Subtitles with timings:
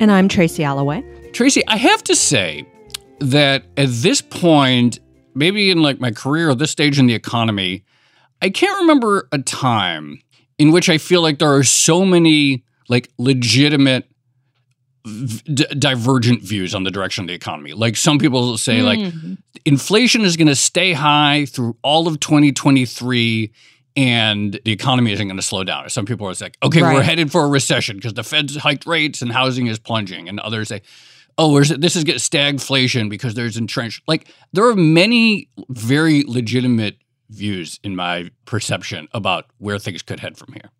[0.00, 1.04] And I'm Tracy Alloway.
[1.34, 2.66] Tracy, I have to say
[3.20, 4.98] that at this point,
[5.34, 7.84] maybe in like my career or this stage in the economy,
[8.40, 10.22] I can't remember a time
[10.58, 14.06] in which I feel like there are so many like legitimate
[15.04, 17.74] d- divergent views on the direction of the economy.
[17.74, 18.84] Like some people say mm.
[18.84, 19.34] like mm-hmm.
[19.66, 23.52] inflation is going to stay high through all of 2023
[23.96, 25.88] and the economy isn't going to slow down.
[25.90, 26.94] Some people are like, okay, right.
[26.94, 30.28] we're headed for a recession because the Fed's hiked rates and housing is plunging.
[30.28, 30.82] And others say,
[31.38, 34.02] oh, this is stagflation because there's entrenched.
[34.06, 36.96] Like there are many very legitimate
[37.30, 40.70] views in my perception about where things could head from here.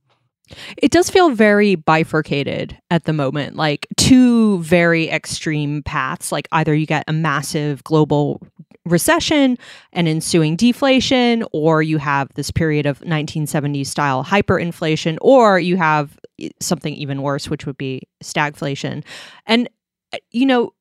[0.77, 6.33] It does feel very bifurcated at the moment, like two very extreme paths.
[6.33, 8.43] Like either you get a massive global
[8.87, 9.59] recession
[9.93, 16.19] and ensuing deflation, or you have this period of 1970s style hyperinflation, or you have
[16.61, 19.05] something even worse, which would be stagflation.
[19.47, 19.69] And,
[20.13, 20.73] uh, you know,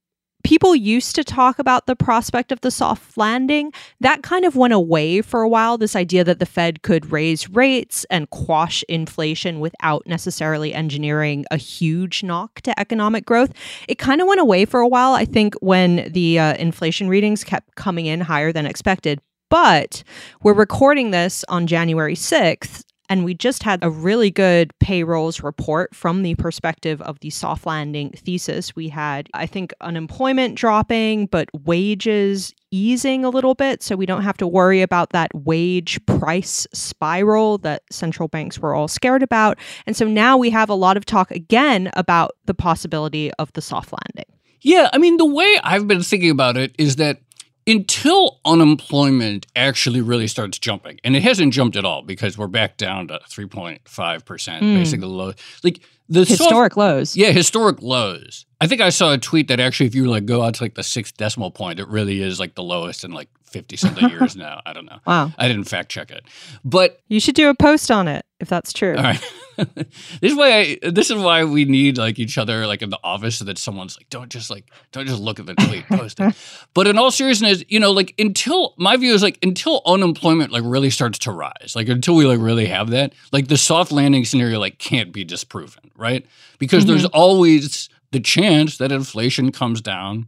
[0.49, 3.71] people used to talk about the prospect of the soft landing.
[3.99, 5.77] That kind of went away for a while.
[5.77, 11.57] This idea that the Fed could raise rates and quash inflation without necessarily engineering a
[11.57, 13.53] huge knock to economic growth.
[13.87, 17.43] It kind of went away for a while, I think, when the uh, inflation readings
[17.43, 19.21] kept coming in higher than expected.
[19.51, 20.01] But
[20.41, 25.95] we're recording this on January 6th, and we just had a really good payrolls report
[25.95, 28.75] from the perspective of the soft landing thesis.
[28.75, 33.81] We had, I think, unemployment dropping, but wages easing a little bit.
[33.81, 38.75] So we don't have to worry about that wage price spiral that central banks were
[38.75, 39.57] all scared about.
[39.87, 43.61] And so now we have a lot of talk again about the possibility of the
[43.61, 44.31] soft landing.
[44.61, 44.89] Yeah.
[44.93, 47.21] I mean, the way I've been thinking about it is that
[47.67, 52.77] until unemployment actually really starts jumping, and it hasn't jumped at all because we're back
[52.77, 54.75] down to 3.5%, mm.
[54.75, 55.33] basically low.
[55.63, 57.15] Like the historic soft, lows.
[57.15, 58.45] Yeah, historic lows.
[58.59, 60.75] I think I saw a tweet that actually, if you like go out to like
[60.75, 64.35] the sixth decimal point, it really is like the lowest in like 50 something years
[64.35, 64.61] now.
[64.65, 64.99] I don't know.
[65.05, 65.31] Wow.
[65.37, 66.23] I didn't fact check it.
[66.63, 68.95] But you should do a post on it if that's true.
[68.95, 69.33] All right.
[69.57, 72.99] this is why I, this is why we need like each other like in the
[73.03, 76.19] office so that someone's like don't just like don't just look at the tweet post
[76.19, 76.33] it.
[76.73, 80.63] but in all seriousness, you know, like until my view is like until unemployment like
[80.65, 84.23] really starts to rise, like until we like really have that, like the soft landing
[84.23, 86.25] scenario like can't be disproven, right?
[86.57, 86.91] Because mm-hmm.
[86.91, 90.27] there's always the chance that inflation comes down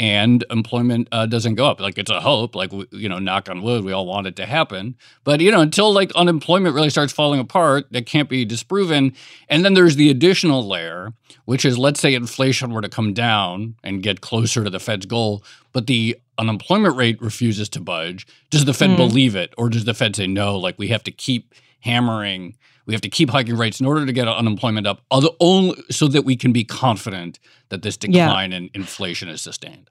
[0.00, 1.78] and employment uh, doesn't go up.
[1.78, 4.46] Like it's a hope, like you know, knock on wood, we all want it to
[4.46, 4.96] happen.
[5.24, 9.12] But you know, until like unemployment really starts falling apart, that can't be disproven.
[9.50, 11.12] And then there's the additional layer,
[11.44, 15.04] which is let's say inflation were to come down and get closer to the Fed's
[15.04, 18.26] goal, but the unemployment rate refuses to budge.
[18.48, 18.96] Does the Fed mm.
[18.96, 20.58] believe it, or does the Fed say no?
[20.58, 22.56] Like we have to keep hammering
[22.90, 26.08] we have to keep hiking rates in order to get unemployment up, other only so
[26.08, 27.38] that we can be confident
[27.68, 28.56] that this decline yeah.
[28.56, 29.88] in inflation is sustained.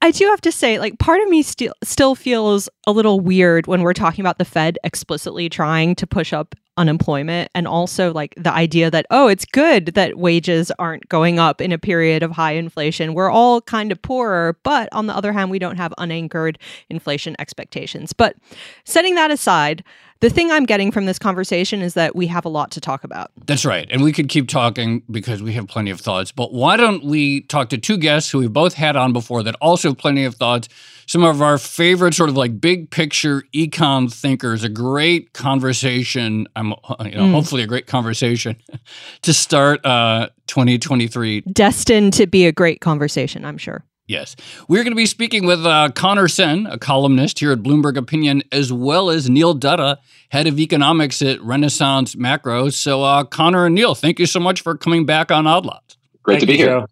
[0.00, 3.66] I do have to say, like, part of me still still feels a little weird
[3.66, 8.34] when we're talking about the Fed explicitly trying to push up unemployment and also like
[8.36, 12.32] the idea that oh it's good that wages aren't going up in a period of
[12.32, 15.94] high inflation we're all kind of poorer but on the other hand we don't have
[15.98, 16.58] unanchored
[16.90, 18.36] inflation expectations but
[18.84, 19.84] setting that aside
[20.20, 23.04] the thing I'm getting from this conversation is that we have a lot to talk
[23.04, 23.30] about.
[23.46, 23.86] That's right.
[23.90, 26.32] And we could keep talking because we have plenty of thoughts.
[26.32, 29.54] But why don't we talk to two guests who we've both had on before that
[29.60, 30.68] also have plenty of thoughts?
[31.06, 36.46] Some of our favorite sort of like big picture econ thinkers, a great conversation.
[36.56, 37.32] I'm, you know, mm.
[37.32, 38.56] hopefully a great conversation
[39.22, 41.42] to start uh, 2023.
[41.52, 43.84] Destined to be a great conversation, I'm sure.
[44.06, 44.36] Yes.
[44.68, 48.42] We're going to be speaking with uh, Connor Sen, a columnist here at Bloomberg Opinion,
[48.52, 49.96] as well as Neil Dutta,
[50.28, 52.68] head of economics at Renaissance Macro.
[52.68, 55.96] So, uh, Connor and Neil, thank you so much for coming back on Odd Lots.
[56.22, 56.80] Great thank to be you, here.
[56.80, 56.86] Joe.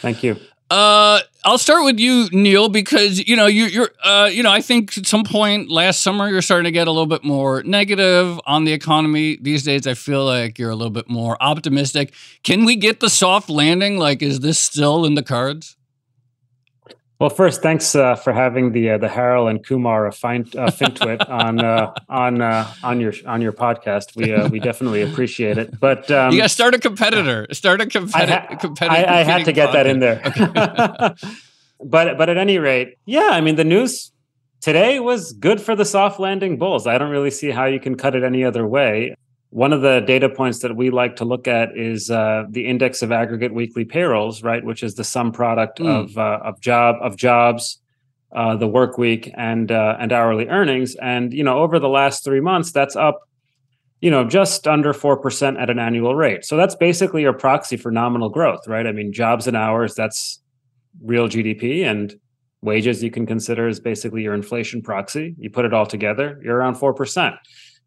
[0.00, 0.36] Thank you.
[0.68, 4.60] Uh, I'll start with you, Neil, because you know you, you're, uh, you know, I
[4.60, 8.40] think at some point last summer you're starting to get a little bit more negative
[8.46, 9.38] on the economy.
[9.40, 12.12] These days, I feel like you're a little bit more optimistic.
[12.42, 13.96] Can we get the soft landing?
[13.98, 15.76] Like, is this still in the cards?
[17.18, 20.66] Well, first, thanks uh, for having the uh, the Harold and Kumar of Fine, uh,
[20.66, 24.14] FinTwit on uh, on uh, on your on your podcast.
[24.16, 25.80] We uh, we definitely appreciate it.
[25.80, 27.46] But um, you got to start a competitor.
[27.52, 29.08] Start a competi- I ha- competitor.
[29.08, 30.20] I, I had to get that in there.
[30.26, 31.14] Okay.
[31.84, 33.30] but but at any rate, yeah.
[33.32, 34.12] I mean, the news
[34.60, 36.86] today was good for the soft landing bulls.
[36.86, 39.16] I don't really see how you can cut it any other way.
[39.50, 43.02] One of the data points that we like to look at is uh, the index
[43.02, 45.86] of aggregate weekly payrolls, right, which is the sum product mm.
[45.86, 47.80] of uh, of job of jobs,
[48.34, 50.96] uh, the work week, and uh, and hourly earnings.
[50.96, 53.20] And you know, over the last three months, that's up,
[54.00, 56.44] you know, just under four percent at an annual rate.
[56.44, 58.86] So that's basically your proxy for nominal growth, right?
[58.86, 60.42] I mean, jobs and hours, that's
[61.00, 62.14] real GDP, and
[62.62, 65.36] wages you can consider as basically your inflation proxy.
[65.38, 67.36] You put it all together, you're around four percent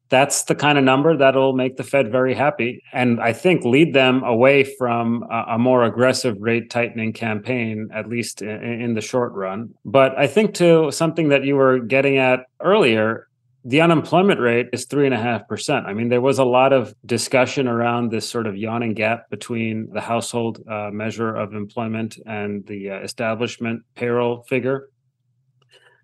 [0.09, 3.93] that's the kind of number that'll make the Fed very happy and I think lead
[3.93, 9.01] them away from a, a more aggressive rate tightening campaign, at least in, in, the
[9.01, 9.73] short run.
[9.85, 13.27] But I think to something that you were getting at earlier,
[13.63, 15.85] the unemployment rate is three and a half percent.
[15.85, 19.89] I mean, there was a lot of discussion around this sort of yawning gap between
[19.93, 24.87] the household uh, measure of employment and the uh, establishment payroll figure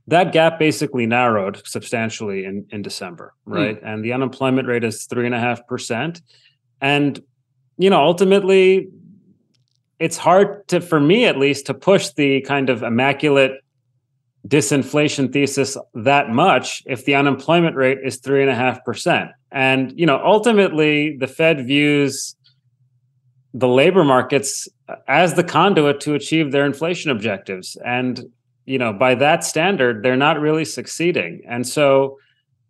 [0.08, 3.54] that gap basically narrowed substantially in, in December, hmm.
[3.54, 3.84] right?
[3.84, 3.94] Mm.
[3.94, 6.22] And the unemployment rate is three and a half percent.
[6.82, 7.20] And,
[7.78, 8.90] you know, ultimately,
[10.00, 13.54] it's hard to, for me at least, to push the kind of immaculate
[14.48, 19.32] disinflation thesis that much if the unemployment rate is three and a half percent.
[19.52, 22.36] And, you know, ultimately, the Fed views
[23.56, 24.68] the labor markets
[25.08, 27.78] as the conduit to achieve their inflation objectives.
[27.86, 28.26] And
[28.66, 31.42] you know, by that standard, they're not really succeeding.
[31.48, 32.18] And so,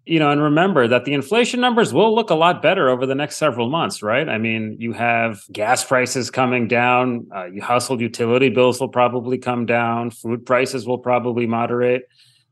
[0.05, 3.15] you know, and remember that the inflation numbers will look a lot better over the
[3.15, 4.29] next several months, right?
[4.29, 9.65] I mean, you have gas prices coming down, uh, household utility bills will probably come
[9.65, 12.03] down, food prices will probably moderate,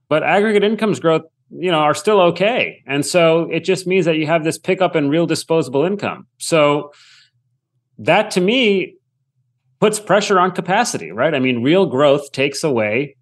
[0.09, 2.81] but aggregate incomes growth, you know, are still okay.
[2.87, 6.25] And so it just means that you have this pickup in real disposable income.
[6.39, 6.91] So
[7.99, 8.95] that to me
[9.79, 11.35] puts pressure on capacity, right?
[11.35, 13.15] I mean, real growth takes away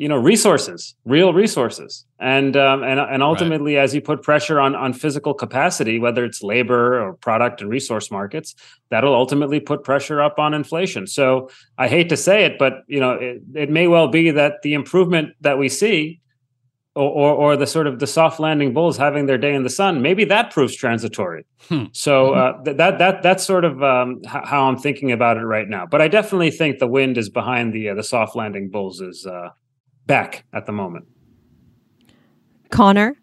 [0.00, 2.06] you know resources real resources.
[2.18, 3.82] And um, and and ultimately right.
[3.82, 8.10] as you put pressure on on physical capacity whether it's labor or product and resource
[8.10, 8.54] markets
[8.88, 11.06] that'll ultimately put pressure up on inflation.
[11.06, 14.62] So i hate to say it but you know it, it may well be that
[14.62, 16.20] the improvement that we see
[16.96, 19.70] or, or, or the sort of the soft landing bulls having their day in the
[19.70, 21.44] sun maybe that proves transitory.
[21.68, 21.84] Hmm.
[21.92, 25.44] so uh, th- that that that's sort of um, h- how i'm thinking about it
[25.44, 25.84] right now.
[25.84, 29.26] But i definitely think the wind is behind the uh, the soft landing bulls is
[29.26, 29.50] uh,
[30.10, 31.06] back at the moment.
[32.70, 33.14] Connor?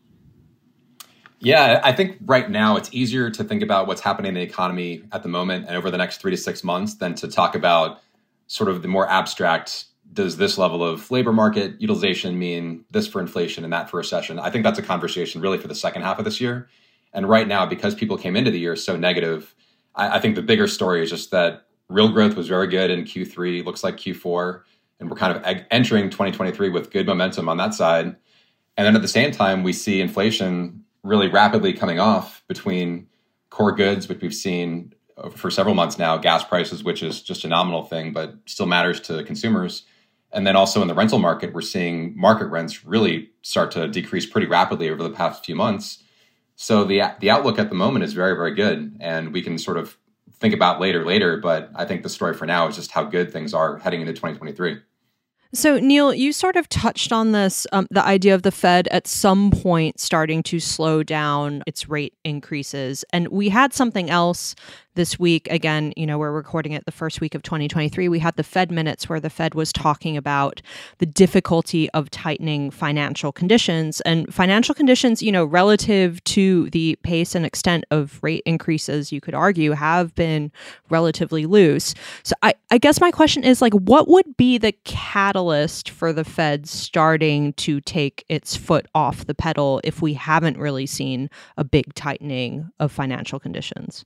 [1.40, 5.04] Yeah, I think right now it's easier to think about what's happening in the economy
[5.12, 8.00] at the moment and over the next three to six months than to talk about
[8.48, 13.20] sort of the more abstract does this level of labor market utilization mean this for
[13.20, 14.40] inflation and that for recession?
[14.40, 16.70] I think that's a conversation really for the second half of this year.
[17.12, 19.54] And right now, because people came into the year so negative,
[19.94, 23.04] I, I think the bigger story is just that real growth was very good in
[23.04, 24.62] Q3, looks like Q4
[25.00, 28.16] and we're kind of entering 2023 with good momentum on that side.
[28.76, 33.08] And then at the same time, we see inflation really rapidly coming off between
[33.50, 37.44] core goods, which we've seen uh, for several months now, gas prices, which is just
[37.44, 39.84] a nominal thing, but still matters to consumers.
[40.32, 44.26] And then also in the rental market, we're seeing market rents really start to decrease
[44.26, 46.04] pretty rapidly over the past few months.
[46.56, 49.78] So the the outlook at the moment is very very good, and we can sort
[49.78, 49.96] of
[50.40, 51.38] think about later later.
[51.38, 54.14] But I think the story for now is just how good things are heading into
[54.14, 54.82] 2023.
[55.54, 59.08] So, Neil, you sort of touched on this um, the idea of the Fed at
[59.08, 63.06] some point starting to slow down its rate increases.
[63.14, 64.56] And we had something else
[64.98, 65.48] this week.
[65.50, 68.10] Again, you know, we're recording it the first week of 2023.
[68.10, 70.62] We had the Fed minutes where the Fed was talking about
[70.98, 74.02] the difficulty of tightening financial conditions.
[74.02, 79.22] And financial conditions, you know, relative to the pace and extent of rate increases, you
[79.22, 80.52] could argue, have been
[80.90, 81.94] relatively loose.
[82.24, 85.38] So, I, I guess my question is like, what would be the catalyst?
[85.48, 90.58] Catalyst for the Fed starting to take its foot off the pedal if we haven't
[90.58, 94.04] really seen a big tightening of financial conditions?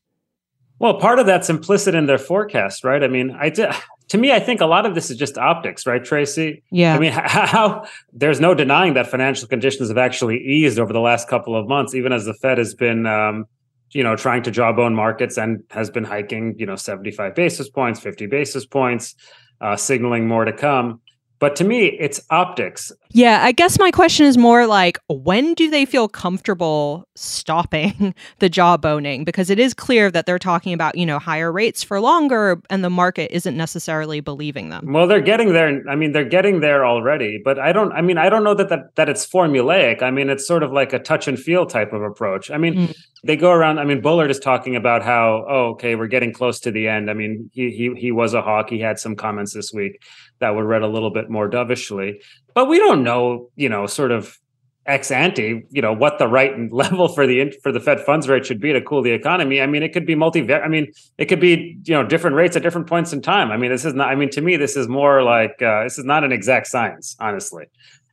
[0.78, 3.04] Well, part of that's implicit in their forecast, right?
[3.04, 6.04] I mean, I to me, I think a lot of this is just optics, right,
[6.04, 6.64] Tracy?
[6.72, 6.96] Yeah.
[6.96, 11.00] I mean, how, how there's no denying that financial conditions have actually eased over the
[11.00, 13.46] last couple of months, even as the Fed has been, um,
[13.92, 18.00] you know, trying to jawbone markets and has been hiking, you know, 75 basis points,
[18.00, 19.16] 50 basis points,
[19.60, 21.00] uh, signaling more to come.
[21.42, 22.92] But to me, it's optics.
[23.10, 28.48] Yeah, I guess my question is more like when do they feel comfortable stopping the
[28.48, 29.26] jawboning?
[29.26, 32.84] Because it is clear that they're talking about, you know, higher rates for longer and
[32.84, 34.94] the market isn't necessarily believing them.
[34.94, 35.82] Well, they're getting there.
[35.90, 38.70] I mean, they're getting there already, but I don't I mean, I don't know that
[38.70, 40.04] that, that it's formulaic.
[40.04, 42.52] I mean, it's sort of like a touch and feel type of approach.
[42.52, 42.96] I mean, mm.
[43.24, 46.60] They go around, I mean, Bullard is talking about how, oh, okay, we're getting close
[46.62, 47.10] to the end.
[47.10, 48.70] I mean, he he he was a hawk.
[48.70, 50.02] He had some comments this week
[50.40, 52.22] that were read a little bit more dovishly.
[52.56, 54.40] But we don't know, you know, sort of
[54.88, 58.46] ex ante, you know, what the right level for the for the Fed funds rate
[58.46, 59.62] should be to cool the economy.
[59.62, 60.52] I mean, it could be multi.
[60.52, 63.52] I mean, it could be you know different rates at different points in time.
[63.52, 64.10] I mean, this is not.
[64.10, 67.16] I mean, to me, this is more like uh, this is not an exact science,
[67.20, 67.66] honestly.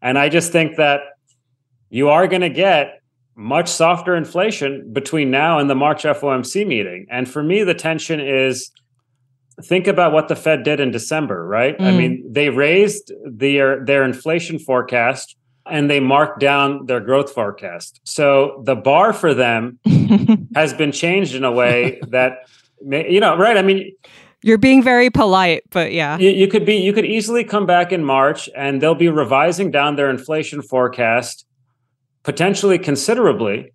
[0.02, 1.00] And I just think that
[1.90, 2.97] you are going to get
[3.38, 7.06] much softer inflation between now and the March FOMC meeting.
[7.08, 8.72] And for me, the tension is
[9.62, 11.78] think about what the Fed did in December, right?
[11.78, 11.84] Mm.
[11.84, 18.00] I mean, they raised their their inflation forecast and they marked down their growth forecast.
[18.02, 19.78] So the bar for them
[20.56, 22.48] has been changed in a way that
[22.80, 23.56] you know, right?
[23.56, 23.92] I mean,
[24.42, 26.18] you're being very polite, but yeah.
[26.18, 29.70] You, you could be you could easily come back in March and they'll be revising
[29.70, 31.44] down their inflation forecast
[32.28, 33.72] potentially considerably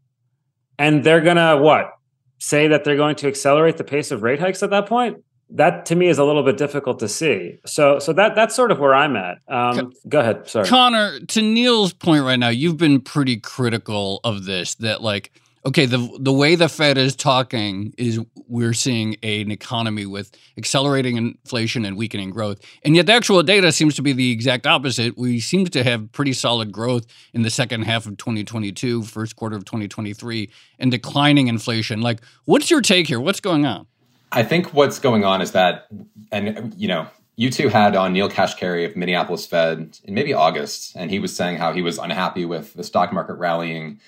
[0.77, 1.89] and they're going to what?
[2.37, 5.17] Say that they're going to accelerate the pace of rate hikes at that point?
[5.55, 7.59] that to me is a little bit difficult to see.
[7.65, 9.37] So so that that's sort of where I'm at.
[9.47, 10.47] Um, go ahead.
[10.47, 11.19] Sorry, Connor.
[11.19, 14.75] To Neil's point right now, you've been pretty critical of this.
[14.75, 15.31] That like,
[15.65, 21.17] okay, the the way the Fed is talking is we're seeing an economy with accelerating
[21.17, 25.17] inflation and weakening growth, and yet the actual data seems to be the exact opposite.
[25.17, 29.55] We seem to have pretty solid growth in the second half of 2022, first quarter
[29.55, 32.01] of 2023, and declining inflation.
[32.01, 33.19] Like, what's your take here?
[33.19, 33.87] What's going on?
[34.31, 35.87] I think what's going on is that,
[36.31, 40.93] and you know, you two had on Neel Kashkari of Minneapolis Fed in maybe August,
[40.95, 43.99] and he was saying how he was unhappy with the stock market rallying,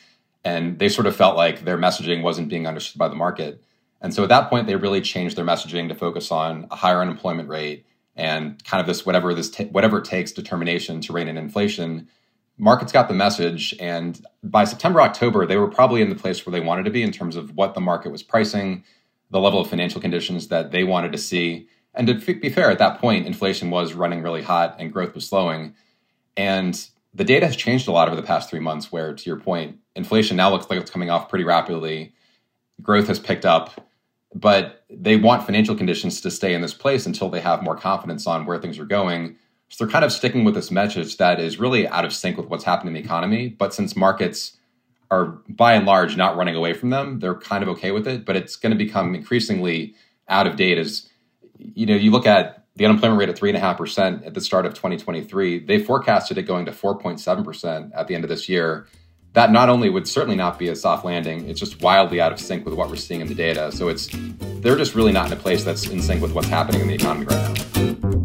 [0.45, 3.61] and they sort of felt like their messaging wasn't being understood by the market.
[3.99, 7.01] And so at that point, they really changed their messaging to focus on a higher
[7.01, 7.85] unemployment rate
[8.15, 12.07] and kind of this whatever this ta- whatever it takes determination to rein in inflation.
[12.57, 16.51] Markets got the message, and by September October, they were probably in the place where
[16.51, 18.85] they wanted to be in terms of what the market was pricing
[19.31, 21.67] the level of financial conditions that they wanted to see.
[21.93, 25.27] And to be fair, at that point, inflation was running really hot and growth was
[25.27, 25.75] slowing.
[26.37, 29.39] And the data has changed a lot over the past three months, where, to your
[29.39, 32.13] point, inflation now looks like it's coming off pretty rapidly.
[32.81, 33.87] Growth has picked up,
[34.33, 38.27] but they want financial conditions to stay in this place until they have more confidence
[38.27, 39.37] on where things are going.
[39.69, 42.47] So they're kind of sticking with this message that is really out of sync with
[42.47, 43.47] what's happening in the economy.
[43.47, 44.57] But since markets
[45.11, 47.19] are by and large not running away from them.
[47.19, 49.95] They're kind of okay with it, but it's going to become increasingly
[50.27, 51.07] out of date as
[51.57, 54.33] you know, you look at the unemployment rate at three and a half percent at
[54.33, 55.59] the start of 2023.
[55.65, 58.87] They forecasted it going to 4.7 percent at the end of this year.
[59.33, 62.39] That not only would certainly not be a soft landing, it's just wildly out of
[62.39, 63.71] sync with what we're seeing in the data.
[63.71, 64.09] So it's
[64.61, 66.95] they're just really not in a place that's in sync with what's happening in the
[66.95, 68.24] economy right now.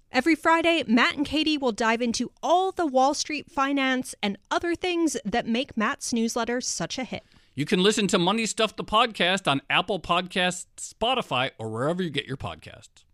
[0.13, 4.75] Every Friday, Matt and Katie will dive into all the Wall Street finance and other
[4.75, 7.23] things that make Matt's newsletter such a hit.
[7.55, 12.09] You can listen to Money Stuff the podcast on Apple Podcasts, Spotify, or wherever you
[12.09, 13.05] get your podcasts.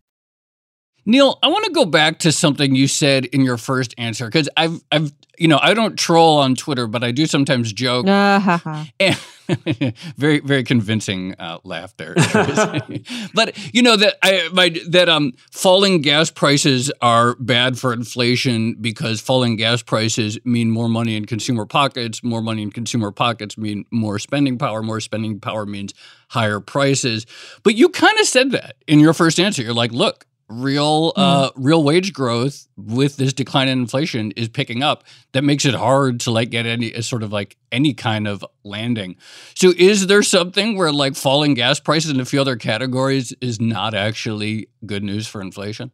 [1.06, 4.50] Neil, I want to go back to something you said in your first answer because
[4.58, 8.08] I've, I've, you know, I don't troll on Twitter, but I do sometimes joke.
[8.18, 8.86] Uh-huh.
[9.00, 9.16] and,
[10.18, 12.14] very, very convincing uh, laugh there.
[13.34, 18.76] but you know that I, my, that um, falling gas prices are bad for inflation
[18.80, 22.24] because falling gas prices mean more money in consumer pockets.
[22.24, 24.84] More money in consumer pockets mean more spending power.
[24.84, 25.94] More spending power means
[26.30, 27.26] higher prices.
[27.64, 29.62] But you kind of said that in your first answer.
[29.62, 31.54] You're like, look real uh, mm.
[31.58, 36.20] real wage growth with this decline in inflation is picking up that makes it hard
[36.22, 39.18] to like get any uh, sort of like any kind of landing.
[39.56, 43.60] So is there something where like falling gas prices and a few other categories is
[43.60, 45.92] not actually good news for inflation?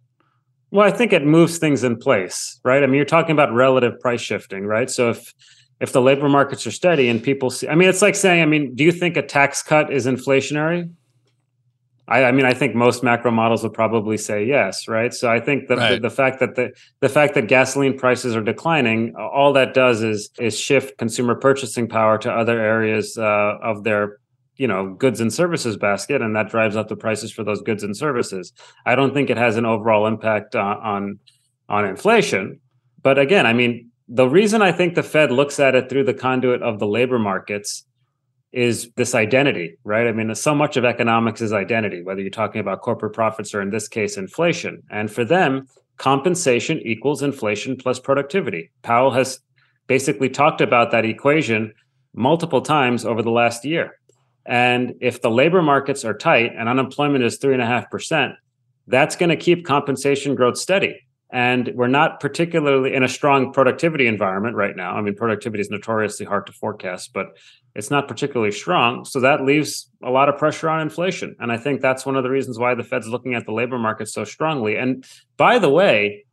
[0.71, 2.83] Well i think it moves things in place right?
[2.83, 4.89] I mean you're talking about relative price shifting right?
[4.89, 5.33] So if
[5.79, 8.45] if the labor markets are steady and people see i mean it's like saying i
[8.45, 10.89] mean do you think a tax cut is inflationary
[12.07, 15.13] I, I, mean, I think most macro models would probably say yes, right?
[15.13, 15.91] So I think the, right.
[15.93, 20.03] the, the fact that the the fact that gasoline prices are declining, all that does
[20.03, 24.19] is is shift consumer purchasing power to other areas uh, of their
[24.57, 27.83] you know goods and services basket, and that drives up the prices for those goods
[27.83, 28.51] and services.
[28.85, 31.19] I don't think it has an overall impact on on,
[31.69, 32.59] on inflation,
[33.01, 36.13] but again, I mean, the reason I think the Fed looks at it through the
[36.13, 37.85] conduit of the labor markets
[38.53, 40.07] is this identity, right?
[40.07, 43.61] I mean, so much of economics is identity, whether you're talking about corporate profits or
[43.61, 44.83] in this case, inflation.
[44.91, 45.67] And for them,
[45.97, 48.69] compensation equals inflation plus productivity.
[48.83, 49.39] Powell has
[49.87, 51.73] basically talked about that equation
[52.13, 53.97] multiple times over the last year.
[54.45, 58.33] And if the labor markets are tight and unemployment is three and a half percent,
[58.87, 60.99] that's going to keep compensation growth steady.
[61.33, 64.95] And we're not particularly in a strong productivity environment right now.
[64.95, 67.35] I mean, productivity is notoriously hard to forecast, but
[67.73, 69.03] it's not particularly strong.
[69.03, 71.35] So that leaves a lot of pressure on inflation.
[71.39, 73.79] And I think that's one of the reasons why the Fed's looking at the labor
[73.79, 74.75] market so strongly.
[74.75, 75.03] And
[75.35, 76.23] by the way,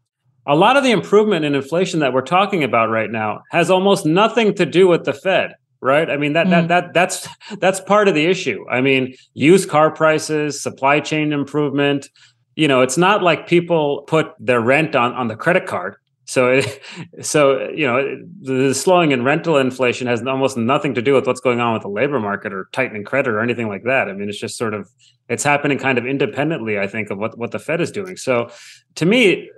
[0.47, 4.05] a lot of the improvement in inflation that we're talking about right now has almost
[4.05, 6.51] nothing to do with the Fed right i mean that mm.
[6.51, 11.33] that that that's that's part of the issue i mean used car prices supply chain
[11.33, 12.11] improvement
[12.57, 15.97] you know it's not like people put their rent on on the credit card
[16.31, 16.81] so, it,
[17.23, 21.41] so you know, the slowing in rental inflation has almost nothing to do with what's
[21.41, 24.09] going on with the labor market or tightening credit or anything like that.
[24.09, 24.89] I mean, it's just sort of
[25.29, 26.79] it's happening kind of independently.
[26.79, 28.17] I think of what what the Fed is doing.
[28.17, 28.51] So,
[28.95, 29.51] to me,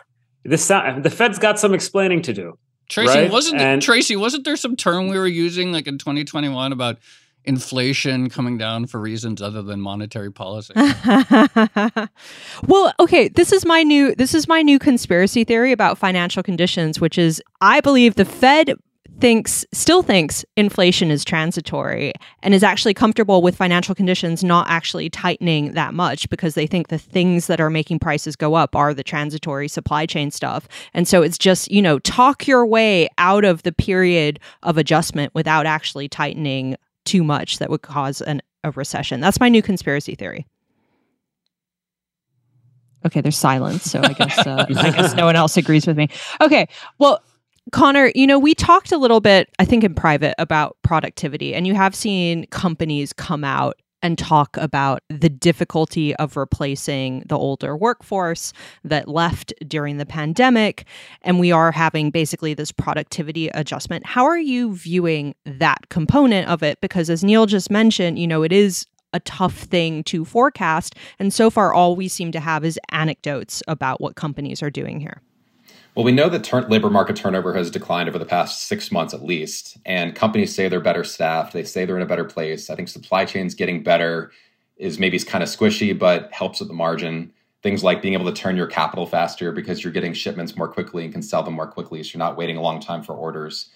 [0.44, 2.58] this the Fed's got some explaining to do.
[2.90, 3.30] Tracy right?
[3.30, 6.98] wasn't and, Tracy wasn't there some term we were using like in 2021 about
[7.44, 10.74] inflation coming down for reasons other than monetary policy.
[12.66, 17.00] well, okay, this is my new this is my new conspiracy theory about financial conditions,
[17.00, 18.74] which is I believe the Fed
[19.20, 25.10] thinks still thinks inflation is transitory and is actually comfortable with financial conditions not actually
[25.10, 28.94] tightening that much because they think the things that are making prices go up are
[28.94, 33.44] the transitory supply chain stuff and so it's just you know talk your way out
[33.44, 36.76] of the period of adjustment without actually tightening
[37.08, 39.20] too much that would cause an, a recession.
[39.20, 40.46] That's my new conspiracy theory.
[43.06, 46.08] Okay, there's silence, so I guess uh, I guess no one else agrees with me.
[46.40, 46.68] Okay,
[46.98, 47.22] well,
[47.72, 51.66] Connor, you know, we talked a little bit, I think, in private about productivity, and
[51.66, 57.76] you have seen companies come out and talk about the difficulty of replacing the older
[57.76, 58.52] workforce
[58.84, 60.84] that left during the pandemic.
[61.22, 64.06] And we are having basically this productivity adjustment.
[64.06, 66.80] How are you viewing that component of it?
[66.80, 70.94] Because as Neil just mentioned, you know, it is a tough thing to forecast.
[71.18, 75.00] And so far, all we seem to have is anecdotes about what companies are doing
[75.00, 75.22] here.
[75.94, 79.24] Well, we know that labor market turnover has declined over the past six months at
[79.24, 81.52] least, and companies say they're better staffed.
[81.52, 82.70] They say they're in a better place.
[82.70, 84.30] I think supply chains getting better
[84.76, 87.32] is maybe kind of squishy, but helps at the margin.
[87.64, 91.02] Things like being able to turn your capital faster because you're getting shipments more quickly
[91.02, 93.68] and can sell them more quickly, so you're not waiting a long time for orders.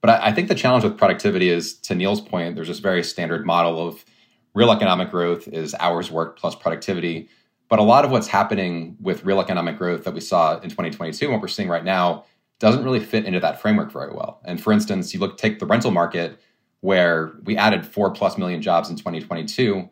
[0.00, 3.04] But I, I think the challenge with productivity is, to Neil's point, there's this very
[3.04, 4.02] standard model of
[4.54, 7.28] real economic growth is hours worked plus productivity
[7.68, 11.24] but a lot of what's happening with real economic growth that we saw in 2022
[11.24, 12.24] and what we're seeing right now
[12.58, 14.40] doesn't really fit into that framework very well.
[14.44, 16.40] And for instance, you look take the rental market
[16.80, 19.88] where we added 4 plus million jobs in 2022,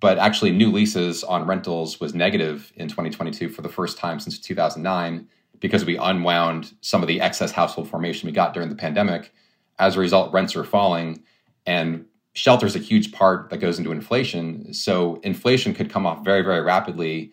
[0.00, 4.38] but actually new leases on rentals was negative in 2022 for the first time since
[4.38, 5.28] 2009
[5.60, 9.32] because we unwound some of the excess household formation we got during the pandemic.
[9.78, 11.22] As a result, rents are falling
[11.66, 14.72] and shelter is a huge part that goes into inflation.
[14.72, 17.32] So inflation could come off very, very rapidly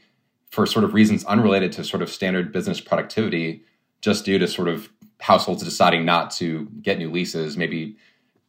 [0.52, 3.64] for sort of reasons unrelated to sort of standard business productivity,
[4.02, 7.96] just due to sort of households deciding not to get new leases, maybe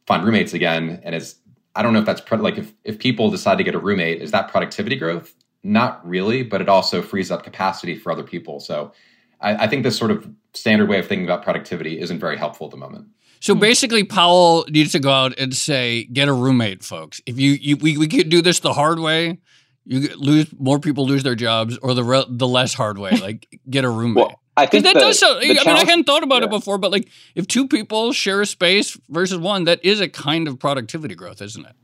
[0.07, 0.99] find roommates again.
[1.03, 1.35] And it's,
[1.75, 4.21] I don't know if that's pro- like if, if people decide to get a roommate,
[4.21, 5.33] is that productivity growth?
[5.63, 8.59] Not really, but it also frees up capacity for other people.
[8.59, 8.91] So
[9.39, 12.67] I, I think this sort of standard way of thinking about productivity isn't very helpful
[12.67, 13.07] at the moment.
[13.41, 13.59] So hmm.
[13.59, 17.19] basically, Powell needs to go out and say, "Get a roommate, folks.
[17.25, 19.39] If you, you we, we could do this the hard way,
[19.85, 23.59] you lose more people lose their jobs, or the re, the less hard way, like
[23.69, 25.19] get a roommate." Well, I think that the, does.
[25.19, 26.47] So, I mean, I hadn't thought about yeah.
[26.47, 30.07] it before, but like if two people share a space versus one, that is a
[30.07, 31.75] kind of productivity growth, isn't it?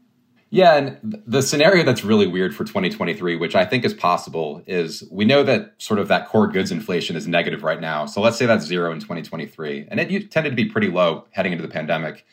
[0.49, 5.03] Yeah, and the scenario that's really weird for 2023, which I think is possible, is
[5.11, 8.05] we know that sort of that core goods inflation is negative right now.
[8.05, 11.51] So let's say that's zero in 2023, and it tended to be pretty low heading
[11.51, 12.25] into the pandemic.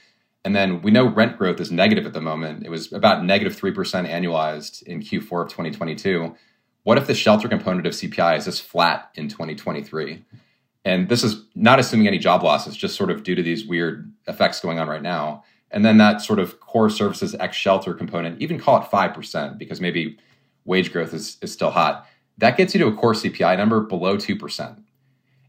[0.45, 2.65] And then we know rent growth is negative at the moment.
[2.65, 3.75] It was about negative 3%
[4.09, 6.37] annualized in Q4 of 2022.
[6.85, 10.23] What if the shelter component of CPI is just flat in 2023?
[10.85, 14.13] And this is not assuming any job losses, just sort of due to these weird
[14.29, 15.43] effects going on right now.
[15.75, 19.81] And then that sort of core services X shelter component, even call it 5%, because
[19.81, 20.17] maybe
[20.65, 22.07] wage growth is, is still hot.
[22.39, 24.81] That gets you to a core CPI number below 2%.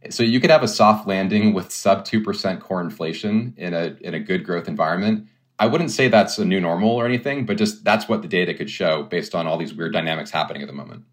[0.09, 4.15] So you could have a soft landing with sub 2% core inflation in a, in
[4.15, 5.27] a good growth environment.
[5.59, 8.55] I wouldn't say that's a new normal or anything, but just that's what the data
[8.55, 11.03] could show based on all these weird dynamics happening at the moment.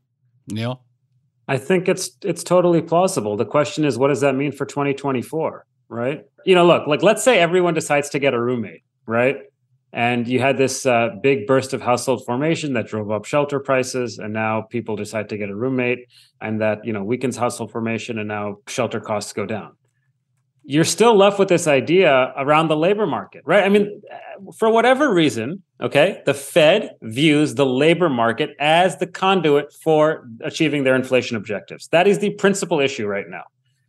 [0.49, 0.81] Neil?
[1.49, 3.37] I think it's it's totally plausible.
[3.37, 5.67] The question is, what does that mean for 2024?
[5.89, 6.25] Right?
[6.47, 9.37] You know, look, like let's say everyone decides to get a roommate right?
[9.93, 14.19] And you had this uh, big burst of household formation that drove up shelter prices,
[14.19, 16.09] and now people decide to get a roommate,
[16.41, 19.77] and that you know weakens household formation, and now shelter costs go down.
[20.65, 23.65] You're still left with this idea around the labor market, right?
[23.65, 24.01] I mean,
[24.57, 30.85] for whatever reason, okay, the Fed views the labor market as the conduit for achieving
[30.85, 31.89] their inflation objectives.
[31.89, 33.43] That is the principal issue right now.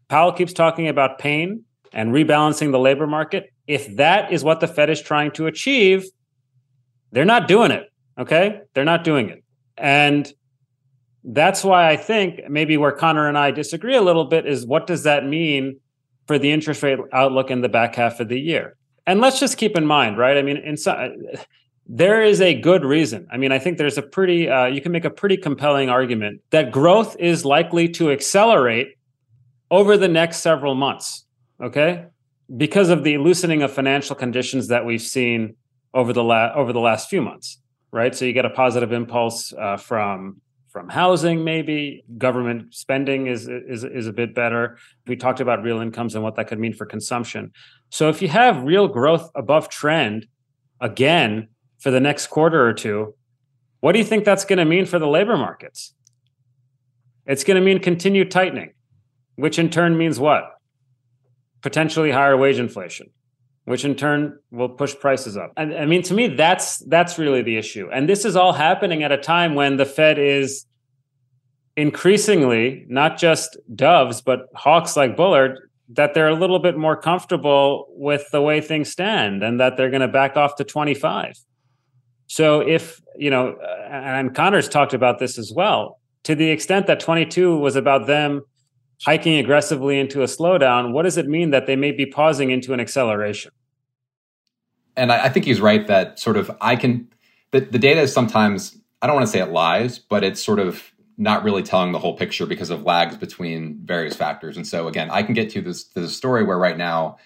[0.09, 4.67] Powell keeps talking about pain and rebalancing the labor market if that is what the
[4.67, 6.05] Fed is trying to achieve,
[7.11, 7.91] they're not doing it.
[8.17, 8.61] Okay.
[8.73, 9.43] They're not doing it.
[9.77, 10.31] And
[11.23, 14.87] that's why I think maybe where Connor and I disagree a little bit is what
[14.87, 15.79] does that mean
[16.27, 18.75] for the interest rate outlook in the back half of the year?
[19.07, 20.37] And let's just keep in mind, right?
[20.37, 21.17] I mean, in some,
[21.87, 23.27] there is a good reason.
[23.31, 26.41] I mean, I think there's a pretty, uh, you can make a pretty compelling argument
[26.51, 28.97] that growth is likely to accelerate
[29.71, 31.25] over the next several months.
[31.61, 32.05] Okay
[32.55, 35.55] because of the loosening of financial conditions that we've seen
[35.93, 37.59] over the over the last few months,
[37.91, 38.13] right?
[38.15, 43.83] So you get a positive impulse uh, from from housing, maybe government spending is is
[43.83, 44.77] is a bit better.
[45.07, 47.51] We talked about real incomes and what that could mean for consumption.
[47.89, 50.27] So if you have real growth above trend
[50.81, 53.13] again for the next quarter or two,
[53.81, 55.93] what do you think that's going to mean for the labor markets?
[57.25, 58.73] It's going to mean continued tightening,
[59.35, 60.53] which in turn means what?
[61.63, 63.07] Potentially higher wage inflation
[63.65, 65.53] which in turn will push prices up.
[65.55, 67.89] And I mean, to me, that's that's really the issue.
[67.91, 70.65] And this is all happening at a time when the Fed is
[71.75, 77.87] increasingly not just doves, but hawks like Bullard, that they're a little bit more comfortable
[77.91, 81.35] with the way things stand, and that they're going to back off to 25.
[82.27, 83.57] So if you know,
[83.89, 88.41] and Connor's talked about this as well, to the extent that 22 was about them
[89.05, 92.73] hiking aggressively into a slowdown, what does it mean that they may be pausing into
[92.73, 93.51] an acceleration?
[94.95, 97.09] And I, I think he's right that sort of I can,
[97.51, 100.59] the, the data is sometimes, I don't want to say it lies, but it's sort
[100.59, 104.57] of not really telling the whole picture because of lags between various factors.
[104.57, 107.17] And so again, I can get to this to the story where right now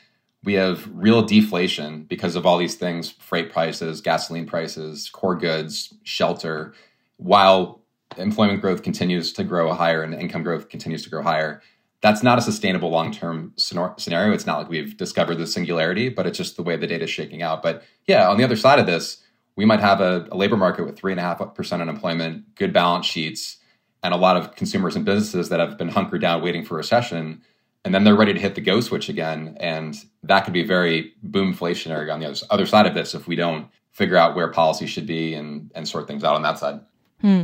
[0.43, 5.93] we have real deflation because of all these things, freight prices, gasoline prices, core goods,
[6.03, 6.73] shelter,
[7.17, 7.76] while
[8.17, 11.61] employment growth continues to grow higher and income growth continues to grow higher,
[12.01, 14.33] that's not a sustainable long term scenario.
[14.33, 17.09] It's not like we've discovered the singularity, but it's just the way the data is
[17.09, 17.61] shaking out.
[17.61, 19.23] But yeah, on the other side of this,
[19.55, 22.71] we might have a, a labor market with three and a half percent unemployment, good
[22.71, 23.57] balance sheets,
[24.03, 27.41] and a lot of consumers and businesses that have been hunkered down waiting for recession.
[27.83, 29.57] And then they're ready to hit the go switch again.
[29.59, 33.35] And that could be very boomflationary on the other, other side of this if we
[33.35, 36.79] don't figure out where policy should be and, and sort things out on that side.
[37.21, 37.43] Hmm.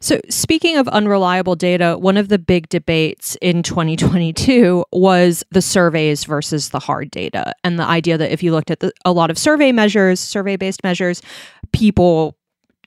[0.00, 6.24] So, speaking of unreliable data, one of the big debates in 2022 was the surveys
[6.24, 7.54] versus the hard data.
[7.64, 10.56] And the idea that if you looked at the, a lot of survey measures, survey
[10.56, 11.22] based measures,
[11.72, 12.36] people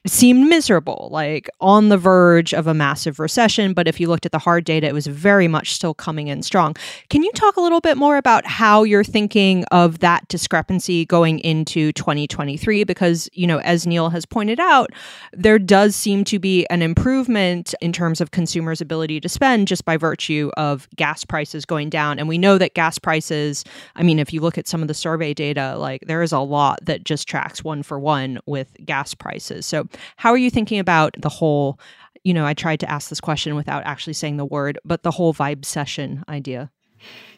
[0.06, 3.74] seemed miserable, like on the verge of a massive recession.
[3.74, 6.42] But if you looked at the hard data, it was very much still coming in
[6.42, 6.74] strong.
[7.10, 11.40] Can you talk a little bit more about how you're thinking of that discrepancy going
[11.40, 12.84] into 2023?
[12.84, 14.90] Because, you know, as Neil has pointed out,
[15.32, 19.84] there does seem to be an improvement in terms of consumers' ability to spend just
[19.84, 22.18] by virtue of gas prices going down.
[22.18, 23.64] And we know that gas prices,
[23.94, 26.40] I mean, if you look at some of the survey data, like there is a
[26.40, 29.66] lot that just tracks one for one with gas prices.
[29.66, 31.78] So, how are you thinking about the whole?
[32.24, 35.12] You know, I tried to ask this question without actually saying the word, but the
[35.12, 36.70] whole vibecession idea.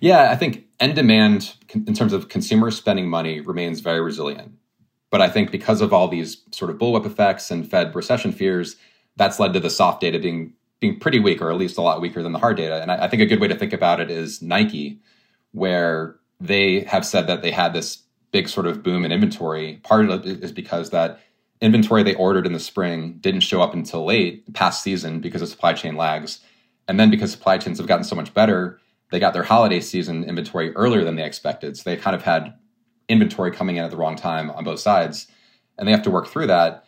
[0.00, 4.52] Yeah, I think end demand in terms of consumer spending money remains very resilient.
[5.10, 8.76] But I think because of all these sort of bullwhip effects and Fed recession fears,
[9.16, 12.00] that's led to the soft data being being pretty weak, or at least a lot
[12.00, 12.80] weaker than the hard data.
[12.80, 15.00] And I, I think a good way to think about it is Nike,
[15.50, 19.80] where they have said that they had this big sort of boom in inventory.
[19.82, 21.20] Part of it is because that
[21.60, 25.48] inventory they ordered in the spring didn't show up until late past season because of
[25.48, 26.40] supply chain lags.
[26.86, 30.24] And then because supply chains have gotten so much better, they got their holiday season
[30.24, 31.76] inventory earlier than they expected.
[31.76, 32.54] So they kind of had
[33.08, 35.26] inventory coming in at the wrong time on both sides.
[35.78, 36.84] And they have to work through that.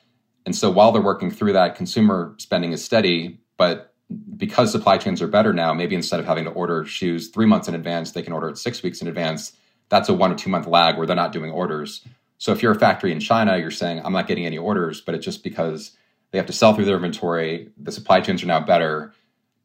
[0.47, 3.41] And so while they're working through that, consumer spending is steady.
[3.57, 3.95] But
[4.37, 7.69] because supply chains are better now, maybe instead of having to order shoes three months
[7.69, 9.53] in advance, they can order it six weeks in advance.
[9.89, 12.05] That's a one or two month lag where they're not doing orders.
[12.41, 15.15] So if you're a factory in China, you're saying, I'm not getting any orders, but
[15.15, 15.93] it's just because
[16.31, 17.69] they have to sell through their inventory.
[17.77, 19.13] The supply chains are now better,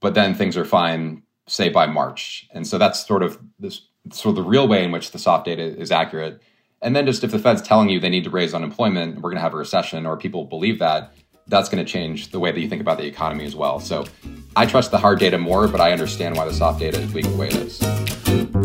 [0.01, 2.45] but then things are fine, say by March.
[2.51, 5.45] And so that's sort of this sort of the real way in which the soft
[5.45, 6.41] data is accurate.
[6.81, 9.37] And then just if the Fed's telling you they need to raise unemployment, we're going
[9.37, 11.13] to have a recession, or people believe that,
[11.47, 13.79] that's going to change the way that you think about the economy as well.
[13.79, 14.05] So
[14.57, 17.25] I trust the hard data more, but I understand why the soft data is weak
[17.25, 18.64] the way it is.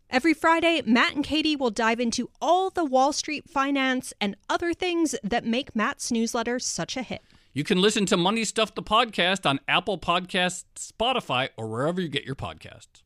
[0.11, 4.73] Every Friday, Matt and Katie will dive into all the Wall Street finance and other
[4.73, 7.21] things that make Matt's newsletter such a hit.
[7.53, 12.09] You can listen to Money Stuff the podcast on Apple Podcasts, Spotify, or wherever you
[12.09, 13.03] get your podcasts.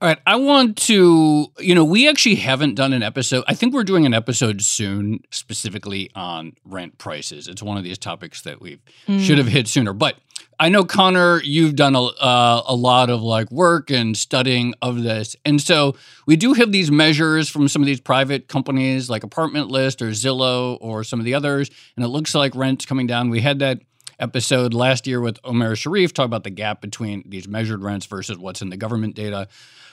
[0.00, 3.42] All right, I want to, you know, we actually haven't done an episode.
[3.48, 7.48] I think we're doing an episode soon specifically on rent prices.
[7.48, 8.78] It's one of these topics that we
[9.08, 9.18] mm.
[9.18, 9.92] should have hit sooner.
[9.92, 10.18] But
[10.62, 15.02] I know Connor, you've done a uh, a lot of like work and studying of
[15.02, 19.24] this, and so we do have these measures from some of these private companies like
[19.24, 23.08] Apartment List or Zillow or some of the others, and it looks like rent's coming
[23.08, 23.28] down.
[23.28, 23.80] We had that
[24.20, 28.38] episode last year with Omair Sharif talk about the gap between these measured rents versus
[28.38, 29.48] what's in the government data.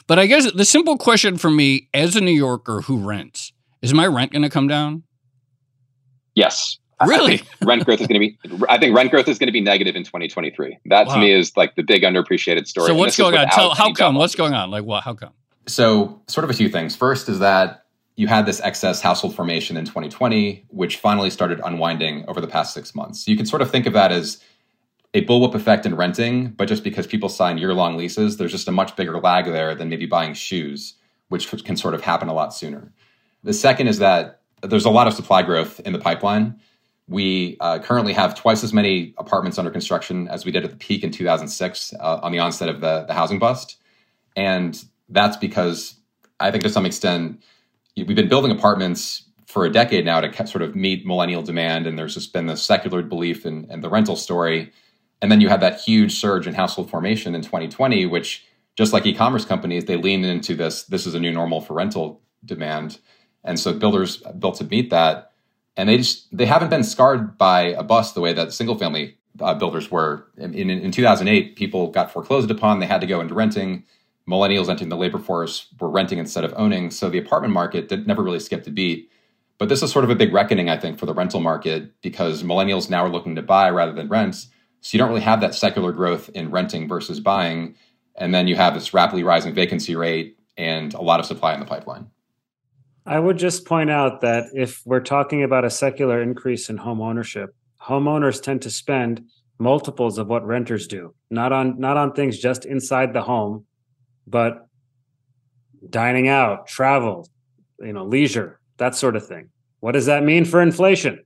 [0.05, 3.91] But I guess the simple question for me as a New Yorker who rents is
[3.91, 5.01] my rent going to come down?
[6.35, 6.77] Yes.
[7.05, 7.41] Really?
[7.63, 9.95] rent growth is going to be, I think rent growth is going to be negative
[9.95, 10.79] in 2023.
[10.85, 11.13] That wow.
[11.13, 12.87] to me is like the big underappreciated story.
[12.87, 13.47] So what's going on?
[13.47, 14.15] Tell, how come?
[14.15, 14.71] What's going on?
[14.71, 15.03] Like what?
[15.03, 15.31] How come?
[15.67, 16.95] So sort of a few things.
[16.95, 17.85] First is that
[18.15, 22.73] you had this excess household formation in 2020, which finally started unwinding over the past
[22.73, 23.23] six months.
[23.23, 24.39] So you can sort of think of that as
[25.13, 28.67] a bullwhip effect in renting, but just because people sign year long leases, there's just
[28.67, 30.95] a much bigger lag there than maybe buying shoes,
[31.29, 32.91] which can sort of happen a lot sooner.
[33.43, 36.59] The second is that there's a lot of supply growth in the pipeline.
[37.09, 40.77] We uh, currently have twice as many apartments under construction as we did at the
[40.77, 43.77] peak in 2006 uh, on the onset of the, the housing bust.
[44.35, 45.95] And that's because
[46.39, 47.41] I think to some extent,
[47.97, 51.87] we've been building apartments for a decade now to sort of meet millennial demand.
[51.87, 54.71] And there's just been this secular belief in, in the rental story
[55.21, 58.45] and then you had that huge surge in household formation in 2020, which
[58.75, 60.83] just like e-commerce companies, they lean into this.
[60.83, 62.99] This is a new normal for rental demand,
[63.43, 65.28] and so builders built to meet that,
[65.79, 69.17] and they just they haven't been scarred by a bust the way that single family
[69.39, 70.27] uh, builders were.
[70.35, 73.85] In, in, in 2008, people got foreclosed upon; they had to go into renting.
[74.27, 78.05] Millennials entering the labor force were renting instead of owning, so the apartment market did,
[78.05, 79.09] never really skipped a beat.
[79.57, 82.43] But this is sort of a big reckoning, I think, for the rental market because
[82.43, 84.35] millennials now are looking to buy rather than rent.
[84.81, 87.75] So you don't really have that secular growth in renting versus buying.
[88.15, 91.61] And then you have this rapidly rising vacancy rate and a lot of supply in
[91.61, 92.11] the pipeline.
[93.09, 97.01] I would just point out that if we're talking about a secular increase in home
[97.01, 99.25] ownership, homeowners tend to spend
[99.57, 103.65] multiples of what renters do, not on not on things just inside the home,
[104.27, 104.67] but
[105.89, 107.27] dining out, travel,
[107.79, 109.49] you know, leisure, that sort of thing.
[109.79, 111.23] What does that mean for inflation?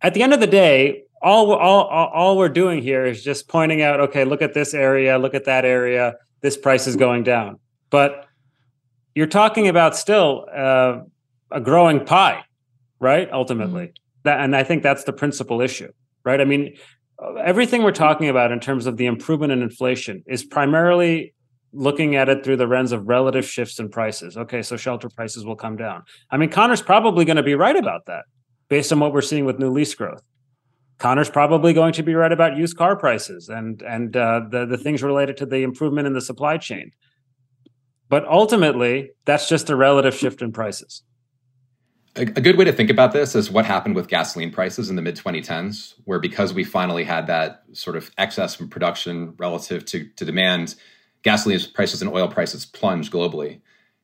[0.00, 3.82] At the end of the day, all, all, all we're doing here is just pointing
[3.82, 7.58] out, okay, look at this area, look at that area, this price is going down.
[7.90, 8.27] But
[9.18, 11.00] you're talking about still uh,
[11.50, 12.44] a growing pie,
[13.00, 13.28] right?
[13.32, 13.86] Ultimately.
[13.86, 14.22] Mm-hmm.
[14.22, 15.90] That, and I think that's the principal issue,
[16.24, 16.40] right?
[16.40, 16.76] I mean,
[17.42, 21.34] everything we're talking about in terms of the improvement in inflation is primarily
[21.72, 24.36] looking at it through the lens of relative shifts in prices.
[24.36, 26.04] Okay, so shelter prices will come down.
[26.30, 28.24] I mean, Connor's probably going to be right about that
[28.68, 30.22] based on what we're seeing with new lease growth.
[30.98, 34.78] Connor's probably going to be right about used car prices and and uh, the the
[34.78, 36.92] things related to the improvement in the supply chain.
[38.08, 41.02] But ultimately, that's just a relative shift in prices.
[42.16, 45.02] A, good way to think about this is what happened with gasoline prices in the
[45.02, 50.08] mid 2010s, where because we finally had that sort of excess from production relative to,
[50.16, 50.74] to demand,
[51.22, 53.60] gasoline prices and oil prices plunged globally.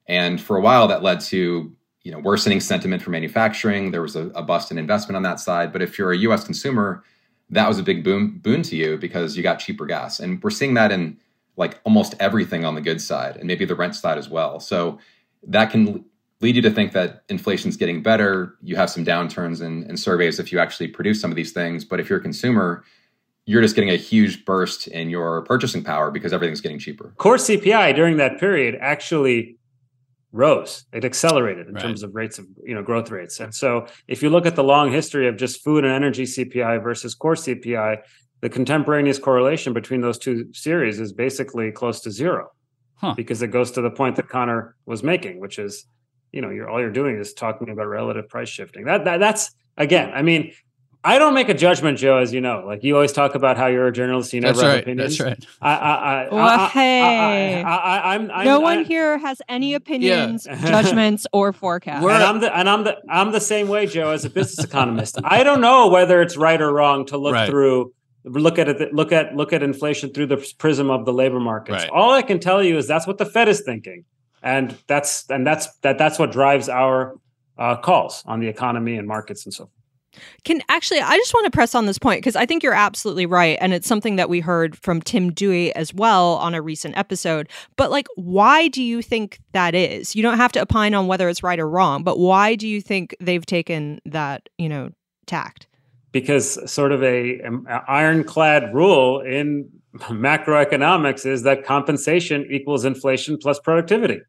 [0.06, 3.90] And for a while, that led to you know worsening sentiment for manufacturing.
[3.90, 5.72] There was a, a bust in investment on that side.
[5.72, 6.44] But if you're a U.S.
[6.44, 7.02] consumer,
[7.50, 10.20] that was a big boom boon to you because you got cheaper gas.
[10.20, 11.18] And we're seeing that in
[11.56, 14.60] like almost everything on the good side, and maybe the rent side as well.
[14.60, 14.98] So
[15.46, 16.04] that can
[16.40, 18.56] lead you to think that inflation's getting better.
[18.62, 21.84] You have some downturns in, in surveys if you actually produce some of these things.
[21.84, 22.84] But if you're a consumer,
[23.46, 27.14] you're just getting a huge burst in your purchasing power because everything's getting cheaper.
[27.18, 29.58] Core CPI during that period actually
[30.32, 30.84] rose.
[30.92, 31.82] It accelerated in right.
[31.82, 33.40] terms of rates of you know growth rates.
[33.40, 36.82] And so if you look at the long history of just food and energy CPI
[36.82, 37.98] versus core CPI,
[38.44, 42.50] the contemporaneous correlation between those two series is basically close to zero.
[42.96, 43.14] Huh.
[43.16, 45.86] Because it goes to the point that Connor was making, which is,
[46.30, 48.84] you know, you're all you're doing is talking about relative price shifting.
[48.84, 50.52] That, that that's again, I mean,
[51.02, 52.64] I don't make a judgment, Joe, as you know.
[52.66, 55.16] Like you always talk about how you're a journalist, you never that's have right, opinions.
[55.16, 55.46] That's right.
[55.62, 60.60] I, I, I, well, hey, I, am no one here has any opinions, yeah.
[60.66, 62.04] judgments, or forecasts.
[62.04, 65.16] And I'm the and I'm the I'm the same way, Joe, as a business economist.
[65.24, 67.48] I don't know whether it's right or wrong to look right.
[67.48, 71.40] through look at it look at look at inflation through the prism of the labor
[71.40, 71.84] markets.
[71.84, 71.90] Right.
[71.90, 74.04] All I can tell you is that's what the Fed is thinking,
[74.42, 77.18] and that's and that's that that's what drives our
[77.58, 79.70] uh, calls on the economy and markets and so forth.
[80.44, 83.26] Can actually, I just want to press on this point because I think you're absolutely
[83.26, 83.58] right.
[83.60, 87.48] And it's something that we heard from Tim Duy as well on a recent episode.
[87.76, 90.14] But, like, why do you think that is?
[90.14, 92.80] You don't have to opine on whether it's right or wrong, but why do you
[92.80, 94.90] think they've taken that, you know,
[95.26, 95.66] tact?
[96.14, 103.58] Because sort of a, a ironclad rule in macroeconomics is that compensation equals inflation plus
[103.58, 104.20] productivity.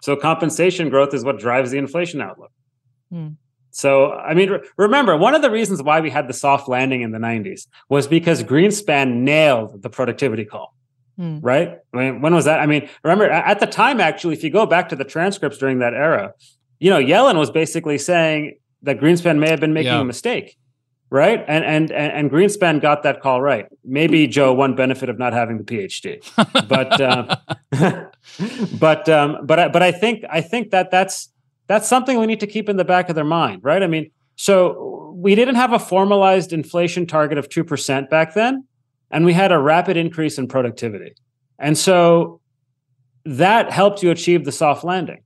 [0.00, 2.50] So compensation growth is what drives the inflation outlook.
[3.10, 3.28] Hmm.
[3.72, 7.02] So, I mean, re- remember, one of the reasons why we had the soft landing
[7.02, 10.74] in the 90s was because Greenspan nailed the productivity call.
[11.20, 11.40] Mm.
[11.42, 11.78] Right?
[11.92, 12.60] I mean, when was that?
[12.60, 15.80] I mean, remember at the time, actually, if you go back to the transcripts during
[15.80, 16.32] that era,
[16.78, 20.00] you know, Yellen was basically saying that Greenspan may have been making yeah.
[20.00, 20.56] a mistake.
[21.08, 21.44] Right.
[21.46, 23.66] And, and and and Greenspan got that call right.
[23.84, 26.20] Maybe Joe, one benefit of not having the PhD,
[26.68, 27.36] but uh,
[28.80, 31.28] but um, but but I think I think that that's
[31.68, 33.82] that's something we need to keep in the back of their mind, right?
[33.82, 38.64] I mean, so we didn't have a formalized inflation target of 2% back then,
[39.10, 41.14] and we had a rapid increase in productivity.
[41.58, 42.40] And so
[43.24, 45.22] that helped you achieve the soft landing.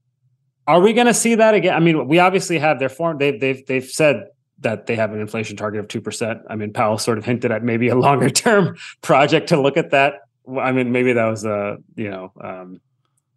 [0.71, 1.75] Are we going to see that again?
[1.75, 3.19] I mean, we obviously have their form.
[3.19, 4.27] They've they've they've said
[4.61, 6.43] that they have an inflation target of two percent.
[6.49, 9.91] I mean, Powell sort of hinted at maybe a longer term project to look at
[9.91, 10.15] that.
[10.61, 12.81] I mean, maybe that was a you know um,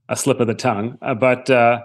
[0.08, 1.82] a slip of the tongue, uh, but uh,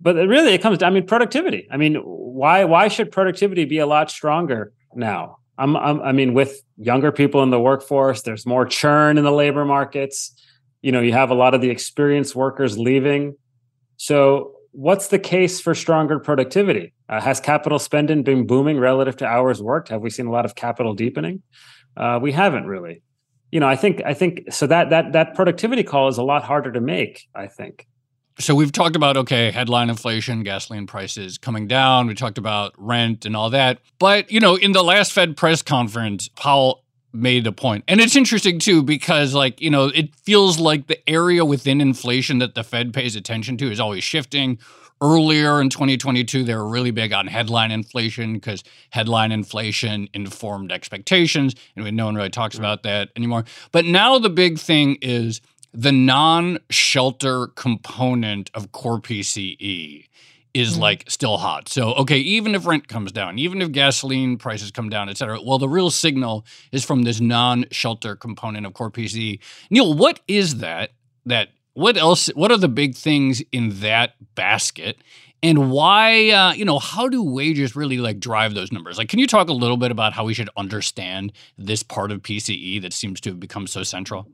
[0.00, 1.66] but really it comes down, I mean, productivity.
[1.68, 5.38] I mean, why why should productivity be a lot stronger now?
[5.58, 9.32] I'm, I'm, i mean, with younger people in the workforce, there's more churn in the
[9.32, 10.32] labor markets.
[10.80, 13.36] You know, you have a lot of the experienced workers leaving.
[13.96, 16.92] So, what's the case for stronger productivity?
[17.08, 19.88] Uh, has capital spending been booming relative to hours worked?
[19.90, 21.42] Have we seen a lot of capital deepening?
[21.96, 23.02] Uh, we haven't really.
[23.52, 26.42] you know, I think I think so that that that productivity call is a lot
[26.42, 27.28] harder to make.
[27.34, 27.86] I think.
[28.38, 32.06] So we've talked about okay, headline inflation, gasoline prices coming down.
[32.06, 33.78] We talked about rent and all that.
[33.98, 36.81] But you know, in the last Fed press conference, Powell
[37.12, 37.84] made a point.
[37.88, 42.38] And it's interesting too because like, you know, it feels like the area within inflation
[42.38, 44.58] that the Fed pays attention to is always shifting.
[45.00, 51.54] Earlier in 2022 they were really big on headline inflation because headline inflation informed expectations
[51.76, 53.44] and no one really talks about that anymore.
[53.72, 55.40] But now the big thing is
[55.74, 60.06] the non-shelter component of core pce
[60.54, 60.82] is mm-hmm.
[60.82, 61.68] like still hot.
[61.68, 65.40] So okay even if rent comes down even if gasoline prices come down et cetera
[65.42, 69.38] well the real signal is from this non-shelter component of core pce
[69.70, 70.90] neil what is that
[71.26, 74.98] that what else what are the big things in that basket?
[75.44, 78.98] And why uh, you know how do wages really like drive those numbers?
[78.98, 82.22] Like can you talk a little bit about how we should understand this part of
[82.22, 84.28] pce that seems to have become so central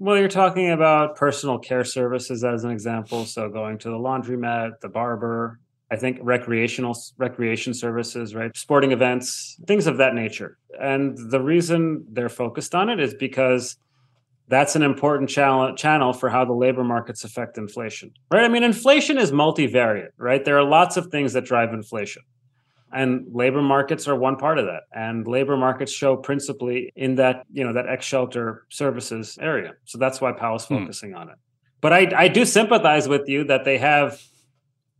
[0.00, 4.72] well you're talking about personal care services as an example so going to the laundromat
[4.80, 5.60] the barber
[5.92, 12.04] i think recreational recreation services right sporting events things of that nature and the reason
[12.10, 13.76] they're focused on it is because
[14.50, 18.42] that's an important channel, channel for how the labor markets affect inflation, right?
[18.42, 20.44] I mean, inflation is multivariate, right?
[20.44, 22.22] There are lots of things that drive inflation.
[22.92, 24.82] And labor markets are one part of that.
[24.92, 29.74] And labor markets show principally in that, you know, that ex shelter services area.
[29.84, 30.78] So that's why Powell's hmm.
[30.78, 31.36] focusing on it.
[31.80, 34.20] But I, I do sympathize with you that they have,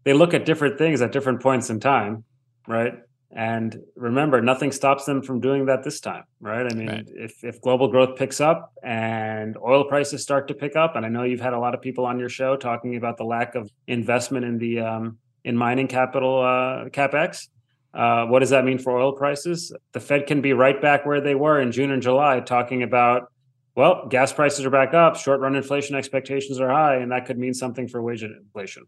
[0.04, 2.24] they look at different things at different points in time,
[2.66, 2.94] right?
[3.32, 6.66] And remember, nothing stops them from doing that this time, right?
[6.66, 7.08] I mean, right.
[7.14, 11.10] if if global growth picks up and oil prices start to pick up, and I
[11.10, 13.70] know you've had a lot of people on your show talking about the lack of
[13.86, 17.48] investment in the um, in mining capital uh, capex.
[17.92, 19.72] Uh, what does that mean for oil prices?
[19.92, 23.32] The Fed can be right back where they were in June and July, talking about,
[23.74, 27.38] well, gas prices are back up, short run inflation expectations are high, and that could
[27.38, 28.84] mean something for wage inflation.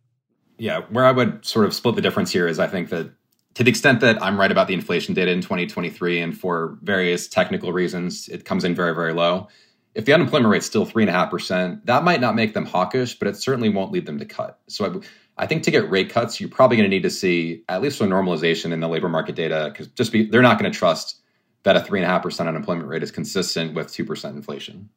[0.58, 3.10] Yeah, where I would sort of split the difference here is I think that
[3.54, 7.28] to the extent that I'm right about the inflation data in 2023, and for various
[7.28, 9.48] technical reasons, it comes in very, very low.
[9.94, 12.64] If the unemployment rate's still three and a half percent, that might not make them
[12.64, 14.58] hawkish, but it certainly won't lead them to cut.
[14.68, 15.06] So I,
[15.42, 17.98] I think to get rate cuts, you're probably going to need to see at least
[17.98, 21.20] some normalization in the labor market data because just be, they're not going to trust
[21.64, 24.88] that a three and a half percent unemployment rate is consistent with two percent inflation.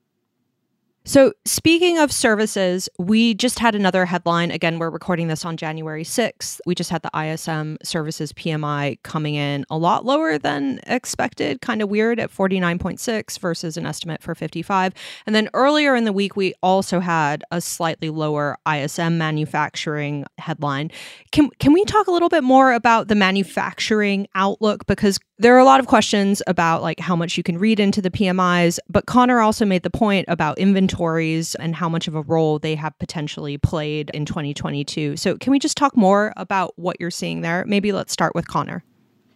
[1.07, 4.49] So, speaking of services, we just had another headline.
[4.49, 6.59] Again, we're recording this on January 6th.
[6.65, 11.83] We just had the ISM services PMI coming in a lot lower than expected, kind
[11.83, 14.93] of weird at 49.6 versus an estimate for 55.
[15.27, 20.89] And then earlier in the week, we also had a slightly lower ISM manufacturing headline.
[21.31, 24.87] Can, can we talk a little bit more about the manufacturing outlook?
[24.87, 28.01] Because there are a lot of questions about like how much you can read into
[28.01, 32.21] the PMIs, but Connor also made the point about inventories and how much of a
[32.21, 35.17] role they have potentially played in 2022.
[35.17, 37.65] So can we just talk more about what you're seeing there?
[37.67, 38.83] Maybe let's start with Connor.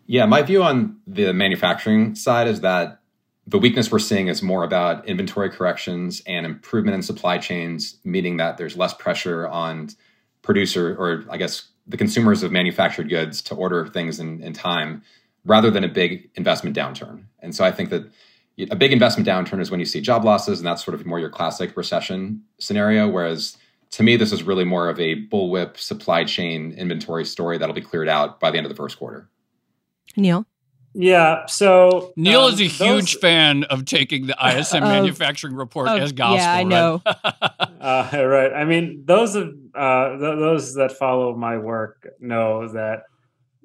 [0.05, 3.01] Yeah, my view on the manufacturing side is that
[3.45, 8.37] the weakness we're seeing is more about inventory corrections and improvement in supply chains, meaning
[8.37, 9.89] that there's less pressure on
[10.43, 15.01] producer or I guess the consumers of manufactured goods to order things in, in time
[15.45, 17.23] rather than a big investment downturn.
[17.39, 18.11] And so I think that
[18.69, 21.19] a big investment downturn is when you see job losses, and that's sort of more
[21.19, 23.07] your classic recession scenario.
[23.07, 23.57] Whereas
[23.91, 27.81] to me, this is really more of a bullwhip supply chain inventory story that'll be
[27.81, 29.29] cleared out by the end of the first quarter.
[30.17, 30.45] Neil?
[30.93, 31.45] Yeah.
[31.45, 35.87] So Neil um, is a huge those, fan of taking the ISM uh, manufacturing report
[35.87, 36.37] uh, as gospel.
[36.37, 37.01] Yeah, I know.
[37.05, 38.51] uh, right.
[38.53, 43.03] I mean, those of uh, th- those that follow my work know that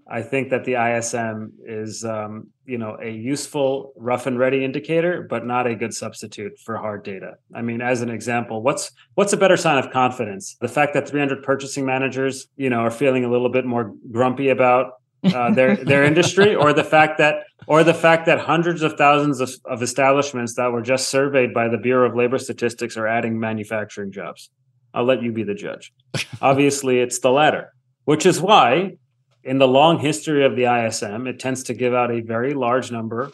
[0.07, 5.26] I think that the ISM is, um, you know, a useful rough and ready indicator,
[5.28, 7.34] but not a good substitute for hard data.
[7.55, 10.57] I mean, as an example, what's what's a better sign of confidence?
[10.61, 14.50] The fact that 300 purchasing managers, you know, are feeling a little bit more grumpy
[14.50, 14.92] about
[15.24, 19.40] uh, their their industry, or the fact that or the fact that hundreds of thousands
[19.40, 23.40] of, of establishments that were just surveyed by the Bureau of Labor Statistics are adding
[23.40, 24.50] manufacturing jobs.
[24.92, 25.94] I'll let you be the judge.
[26.42, 27.72] Obviously, it's the latter,
[28.05, 28.98] which is why
[29.45, 32.90] in the long history of the ISM, it tends to give out a very large
[32.90, 33.30] number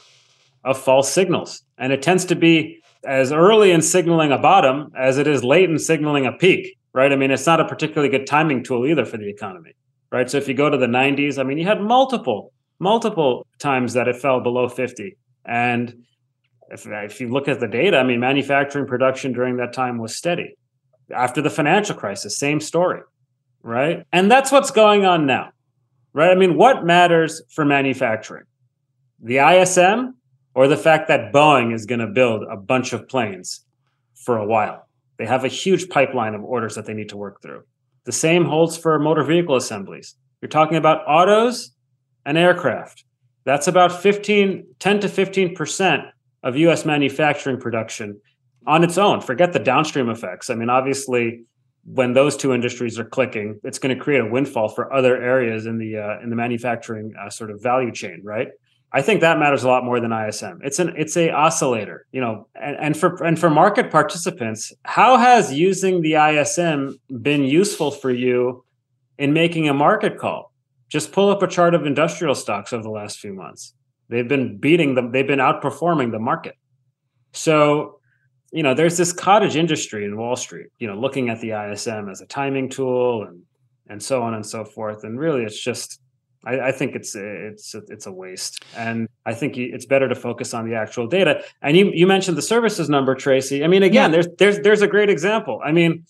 [0.64, 1.62] of false signals.
[1.78, 5.70] And it tends to be as early in signaling a bottom as it is late
[5.70, 7.12] in signaling a peak, right?
[7.12, 9.72] I mean, it's not a particularly good timing tool either for the economy,
[10.10, 10.28] right?
[10.28, 14.08] So if you go to the 90s, I mean, you had multiple, multiple times that
[14.08, 15.16] it fell below 50.
[15.46, 16.04] And
[16.70, 20.14] if, if you look at the data, I mean, manufacturing production during that time was
[20.14, 20.56] steady.
[21.14, 23.00] After the financial crisis, same story,
[23.62, 24.04] right?
[24.12, 25.52] And that's what's going on now
[26.12, 26.30] right?
[26.30, 28.44] I mean, what matters for manufacturing?
[29.22, 30.14] The ISM
[30.54, 33.64] or the fact that Boeing is going to build a bunch of planes
[34.14, 34.88] for a while.
[35.18, 37.62] They have a huge pipeline of orders that they need to work through.
[38.04, 40.16] The same holds for motor vehicle assemblies.
[40.40, 41.72] You're talking about autos
[42.24, 43.04] and aircraft.
[43.44, 46.10] That's about 15, 10 to 15%
[46.42, 48.20] of US manufacturing production
[48.66, 49.20] on its own.
[49.20, 50.50] Forget the downstream effects.
[50.50, 51.44] I mean, obviously,
[51.92, 55.66] when those two industries are clicking, it's going to create a windfall for other areas
[55.66, 58.48] in the uh, in the manufacturing uh, sort of value chain, right?
[58.92, 60.60] I think that matters a lot more than ISM.
[60.62, 65.16] It's an it's a oscillator, you know, and, and for and for market participants, how
[65.16, 68.64] has using the ISM been useful for you
[69.18, 70.52] in making a market call?
[70.88, 73.74] Just pull up a chart of industrial stocks over the last few months.
[74.08, 76.56] They've been beating them, they've been outperforming the market.
[77.32, 77.99] So,
[78.52, 82.08] you know, there's this cottage industry in Wall Street, you know, looking at the ISM
[82.08, 83.42] as a timing tool and
[83.88, 85.04] and so on and so forth.
[85.04, 86.00] And really it's just
[86.44, 90.54] I, I, think it's it's it's a waste, and I think it's better to focus
[90.54, 91.42] on the actual data.
[91.60, 93.62] And you you mentioned the services number, Tracy.
[93.62, 94.14] I mean, again, yeah.
[94.14, 95.60] there's there's there's a great example.
[95.62, 96.06] I mean,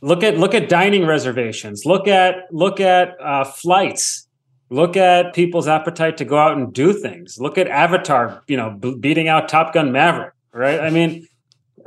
[0.00, 1.86] look at look at dining reservations.
[1.86, 4.26] Look at look at uh, flights.
[4.70, 7.38] Look at people's appetite to go out and do things.
[7.40, 10.32] Look at Avatar, you know, b- beating out Top Gun Maverick.
[10.52, 10.80] Right?
[10.80, 11.26] I mean,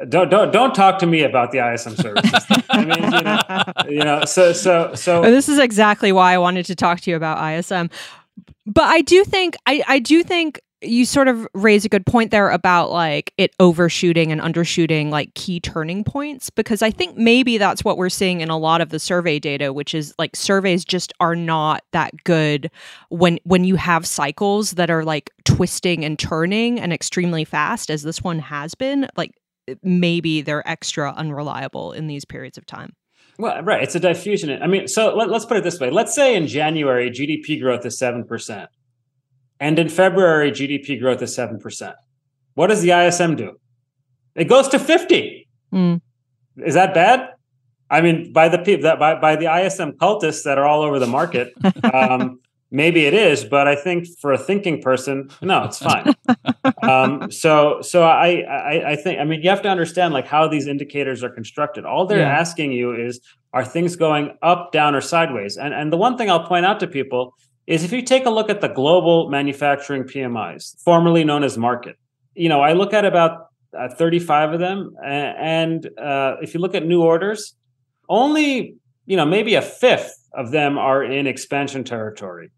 [0.10, 2.46] don't don't don't talk to me about the ISM services.
[2.70, 5.24] I mean, you know, you know, so so so.
[5.24, 7.90] Oh, this is exactly why I wanted to talk to you about ISM.
[8.66, 12.32] But I do think I I do think you sort of raise a good point
[12.32, 17.58] there about like it overshooting and undershooting like key turning points because I think maybe
[17.58, 20.84] that's what we're seeing in a lot of the survey data which is like surveys
[20.84, 22.70] just are not that good
[23.10, 28.04] when when you have cycles that are like twisting and turning and extremely fast as
[28.04, 29.32] this one has been like
[29.82, 32.94] maybe they're extra unreliable in these periods of time.
[33.40, 33.82] Well, right.
[33.82, 34.62] It's a diffusion.
[34.62, 35.90] I mean, so let, us put it this way.
[35.90, 38.68] Let's say in January, GDP growth is 7%.
[39.60, 41.94] And in February, GDP growth is 7%.
[42.54, 43.54] What does the ISM do?
[44.36, 45.48] It goes to 50.
[45.74, 46.02] Mm.
[46.58, 47.30] Is that bad?
[47.90, 51.00] I mean, by the people that by, by the ISM cultists that are all over
[51.00, 51.54] the market,
[51.94, 52.40] um,
[52.74, 56.14] maybe it is, but I think for a thinking person, no, it's fine.
[56.82, 60.48] um, so, so I, I, I think, I mean, you have to understand like how
[60.48, 61.86] these indicators are constructed.
[61.86, 62.40] All they're yeah.
[62.40, 63.22] asking you is,
[63.54, 65.58] are things going up, down, or sideways?
[65.58, 67.36] And and the one thing I'll point out to people
[67.68, 71.94] is if you take a look at the global manufacturing PMIs, formerly known as Markit,
[72.34, 76.74] you know, I look at about uh, 35 of them, and uh, if you look
[76.74, 77.54] at new orders,
[78.10, 82.50] only you know maybe a fifth of them are in expansion territory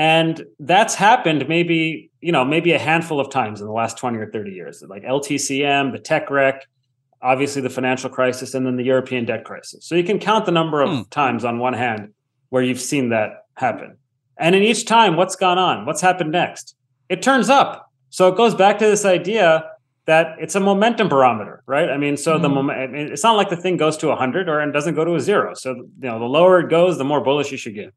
[0.00, 4.18] and that's happened maybe you know maybe a handful of times in the last 20
[4.18, 6.66] or 30 years like ltcm the tech wreck
[7.22, 9.84] obviously the financial crisis and then the european debt crisis.
[9.84, 11.02] So you can count the number of hmm.
[11.10, 12.12] times on one hand
[12.48, 13.96] where you've seen that happen.
[14.36, 15.86] And in each time what's gone on?
[15.86, 16.74] What's happened next?
[17.08, 17.90] It turns up.
[18.10, 19.70] So it goes back to this idea
[20.06, 21.90] that it's a momentum barometer right?
[21.90, 22.54] I mean so the hmm.
[22.54, 25.20] moment it's not like the thing goes to 100 or it doesn't go to a
[25.20, 25.54] zero.
[25.54, 27.94] So you know the lower it goes the more bullish you should get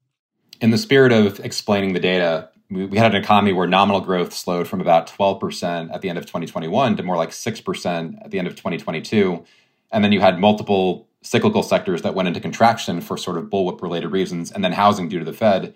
[0.63, 4.65] in the spirit of explaining the data, we, had an economy where nominal growth slowed
[4.65, 8.47] from about 12% at the end of 2021 to more like 6% at the end
[8.47, 9.43] of 2022.
[9.91, 13.81] And then you had multiple cyclical sectors that went into contraction for sort of bullwhip
[13.81, 15.75] related reasons, and then housing due to the Fed.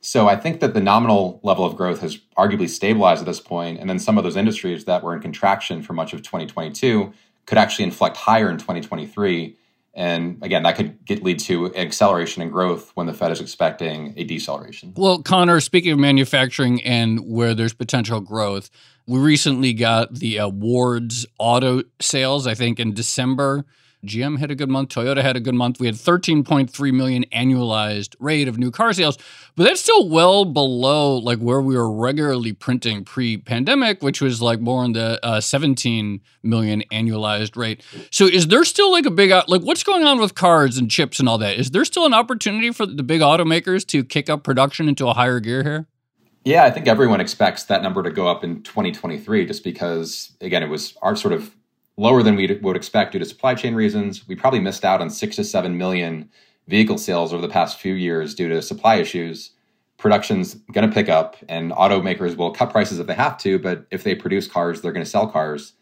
[0.00, 3.78] So I think that the nominal level of growth has arguably stabilized at this point,
[3.78, 7.12] and then some of those industries that were in contraction for much of 2022
[7.46, 9.56] could actually inflect higher in 2023
[9.94, 14.12] and again, that could get, lead to acceleration and growth when the Fed is expecting
[14.16, 14.92] a deceleration.
[14.96, 18.70] Well, Connor, speaking of manufacturing and where there's potential growth,
[19.06, 23.64] we recently got the Wards auto sales, I think in December.
[24.04, 24.90] GM had a good month.
[24.90, 25.80] Toyota had a good month.
[25.80, 29.18] We had 13.3 million annualized rate of new car sales,
[29.56, 34.60] but that's still well below like where we were regularly printing pre-pandemic, which was like
[34.60, 37.82] more in the uh, 17 million annualized rate.
[38.10, 41.18] So is there still like a big like what's going on with cars and chips
[41.18, 41.58] and all that?
[41.58, 45.14] Is there still an opportunity for the big automakers to kick up production into a
[45.14, 45.86] higher gear here?
[46.44, 50.62] Yeah, I think everyone expects that number to go up in 2023 just because again
[50.62, 51.54] it was our sort of
[51.96, 54.26] lower than we would expect due to supply chain reasons.
[54.26, 56.28] We probably missed out on six to seven million
[56.66, 59.50] vehicle sales over the past few years due to supply issues.
[59.98, 63.86] Production's going to pick up, and automakers will cut prices if they have to, but
[63.90, 65.74] if they produce cars, they're going to sell cars.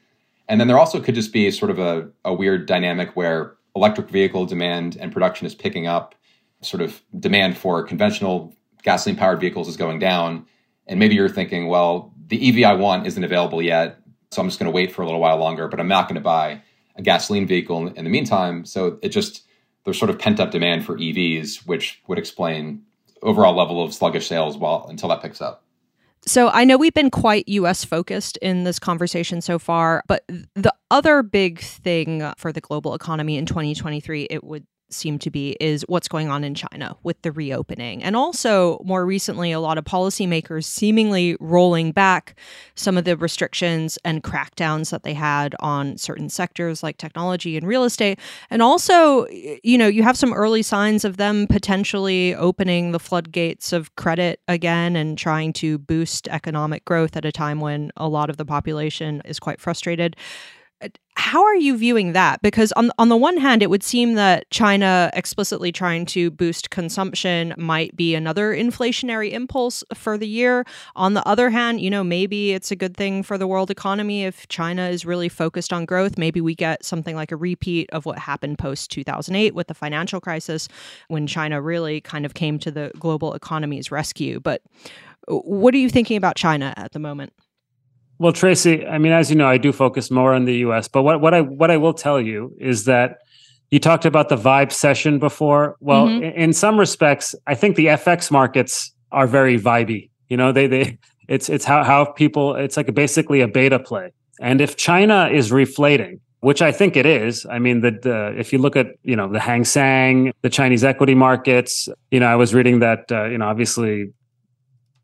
[0.49, 4.11] And then there also could just be sort of a, a weird dynamic where electric
[4.11, 6.15] vehicle demand and production is picking up,
[6.61, 10.45] sort of demand for conventional gasoline powered vehicles is going down.
[10.87, 14.01] And maybe you're thinking, well, the EV I want isn't available yet.
[14.33, 16.14] So I'm just going to wait for a little while longer, but I'm not going
[16.14, 16.62] to buy
[16.97, 18.64] a gasoline vehicle in the meantime.
[18.64, 19.43] So it just,
[19.85, 22.83] there's sort of pent up demand for EVs, which would explain
[23.22, 25.64] overall level of sluggish sales while until that picks up.
[26.24, 30.72] So I know we've been quite US focused in this conversation so far, but the
[30.91, 35.84] other big thing for the global economy in 2023, it would seem to be is
[35.88, 38.03] what's going on in China with the reopening.
[38.03, 42.38] And also, more recently, a lot of policymakers seemingly rolling back
[42.74, 47.66] some of the restrictions and crackdowns that they had on certain sectors like technology and
[47.66, 48.18] real estate.
[48.51, 53.72] And also, you know, you have some early signs of them potentially opening the floodgates
[53.72, 58.30] of credit again and trying to boost economic growth at a time when a lot
[58.30, 60.16] of the population is quite frustrated
[61.14, 62.41] how are you viewing that?
[62.43, 66.70] Because on on the one hand, it would seem that China explicitly trying to boost
[66.70, 70.64] consumption might be another inflationary impulse for the year.
[70.97, 74.24] On the other hand, you know, maybe it's a good thing for the world economy
[74.24, 76.16] if China is really focused on growth.
[76.16, 80.20] Maybe we get something like a repeat of what happened post 2008 with the financial
[80.20, 80.68] crisis
[81.09, 84.41] when China really kind of came to the global economy's rescue.
[84.41, 84.62] But
[85.28, 87.33] uh, what are you thinking about China at the moment?
[88.23, 90.87] Well, Tracy, I mean, as you know, I do focus more on the U.S.
[90.87, 93.18] But what what I what I will tell you is that
[93.73, 95.75] you talked about the vibecession before.
[95.81, 96.23] Well, mm-hmm.
[96.23, 100.09] in, in some respects, I think the FX markets are very vibey.
[100.29, 100.99] You know, they they
[101.29, 104.12] it's it's how how people it's like a, basically a beta play.
[104.41, 107.45] And if China is reflating, which I think it is.
[107.51, 110.85] I mean, the, the, if you look at you know the Hang Seng, the Chinese
[110.85, 114.12] equity markets, you know, I was reading that uh, you know obviously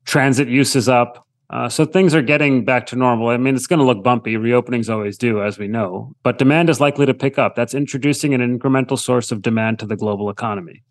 [0.05, 3.29] transit use is up, uh, so things are getting back to normal.
[3.29, 4.35] I mean, it's going to look bumpy.
[4.35, 7.55] Reopenings always do, as we know, but demand is likely to pick up.
[7.55, 10.83] That's introducing an incremental source of demand to the global economy.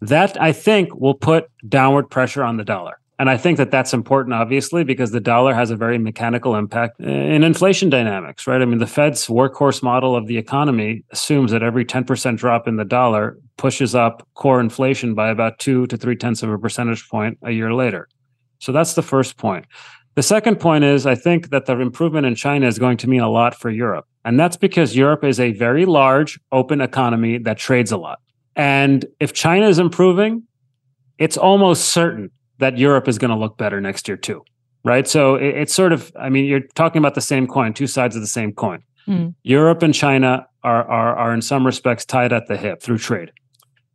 [0.00, 3.00] That I think will put downward pressure on the dollar.
[3.20, 7.00] And I think that that's important, obviously, because the dollar has a very mechanical impact
[7.00, 8.62] in inflation dynamics, right?
[8.62, 12.76] I mean, the Fed's workhorse model of the economy assumes that every 10% drop in
[12.76, 17.08] the dollar pushes up core inflation by about two to three tenths of a percentage
[17.08, 18.08] point a year later.
[18.58, 19.66] So that's the first point.
[20.14, 23.20] The second point is I think that the improvement in China is going to mean
[23.20, 24.04] a lot for Europe.
[24.24, 28.20] And that's because Europe is a very large, open economy that trades a lot.
[28.56, 30.42] And if China is improving,
[31.18, 34.42] it's almost certain that Europe is going to look better next year too.
[34.84, 35.06] Right.
[35.06, 38.22] So it's sort of, I mean, you're talking about the same coin, two sides of
[38.22, 38.82] the same coin.
[39.06, 39.34] Mm.
[39.42, 43.32] Europe and China are, are, are in some respects tied at the hip through trade.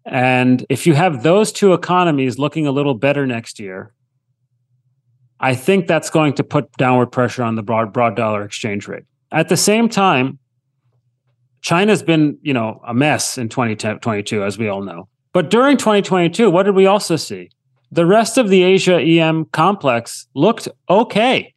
[0.06, 3.94] And if you have those two economies looking a little better next year,
[5.44, 9.04] I think that's going to put downward pressure on the broad broad dollar exchange rate.
[9.30, 10.40] At the same time,
[11.62, 15.10] China's been, you know, a mess in 2022 as we all know.
[15.34, 17.50] But during 2022, what did we also see?
[17.92, 21.54] The rest of the Asia EM complex looked okay.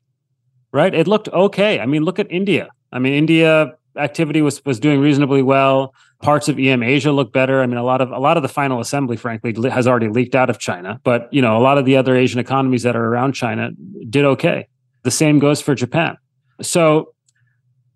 [0.72, 0.92] Right?
[0.92, 1.78] It looked okay.
[1.78, 2.68] I mean, look at India.
[2.92, 5.94] I mean, India activity was was doing reasonably well.
[6.22, 7.62] Parts of EM Asia look better.
[7.62, 10.34] I mean, a lot of a lot of the final assembly, frankly, has already leaked
[10.34, 10.98] out of China.
[11.04, 13.70] But you know, a lot of the other Asian economies that are around China
[14.08, 14.66] did okay.
[15.02, 16.16] The same goes for Japan.
[16.62, 17.14] So,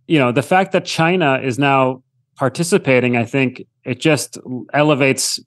[0.07, 2.03] you know, the fact that China is now
[2.37, 4.39] participating, I think it just
[4.75, 5.41] elevates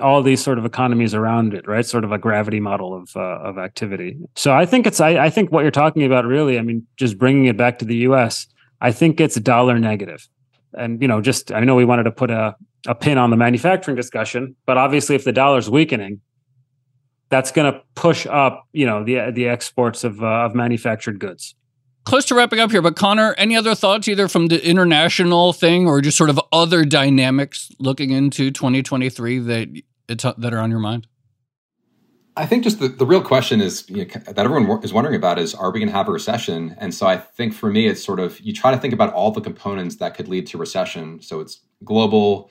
[0.00, 1.84] all these sort of economies around it, right?
[1.84, 4.16] Sort of a gravity model of uh, of activity.
[4.34, 7.18] So I think it's I, I think what you're talking about really, I mean, just
[7.18, 8.46] bringing it back to the U.S.
[8.80, 10.28] I think it's dollar negative
[10.74, 12.54] and you know just i know we wanted to put a,
[12.86, 16.20] a pin on the manufacturing discussion but obviously if the dollar's weakening
[17.30, 21.54] that's going to push up you know the the exports of uh, of manufactured goods.
[22.04, 25.86] Close to wrapping up here but connor any other thoughts either from the international thing
[25.86, 29.82] or just sort of other dynamics looking into 2023 that
[30.38, 31.06] that are on your mind
[32.38, 35.40] I think just the, the real question is you know, that everyone is wondering about
[35.40, 36.76] is are we going to have a recession?
[36.78, 39.32] And so I think for me, it's sort of you try to think about all
[39.32, 41.20] the components that could lead to recession.
[41.20, 42.48] So it's global,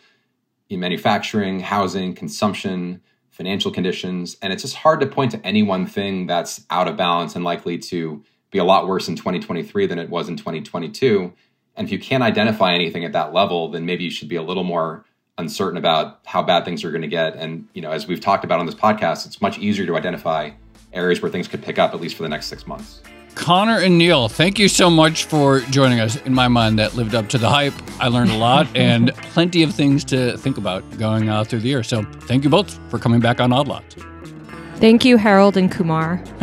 [0.70, 5.86] in manufacturing, housing, consumption, financial conditions, and it's just hard to point to any one
[5.86, 8.22] thing that's out of balance and likely to
[8.52, 11.34] be a lot worse in 2023 than it was in 2022.
[11.78, 14.42] And if you can't identify anything at that level, then maybe you should be a
[14.42, 15.06] little more
[15.38, 17.36] uncertain about how bad things are going to get.
[17.36, 20.52] And you know, as we've talked about on this podcast, it's much easier to identify
[20.94, 23.02] areas where things could pick up at least for the next six months.
[23.36, 26.16] Connor and Neil, thank you so much for joining us.
[26.24, 27.74] In my mind, that lived up to the hype.
[28.00, 31.68] I learned a lot and plenty of things to think about going uh, through the
[31.68, 31.84] year.
[31.84, 33.96] So, thank you both for coming back on Odd Lots.
[34.78, 36.18] Thank you, Harold and Kumar.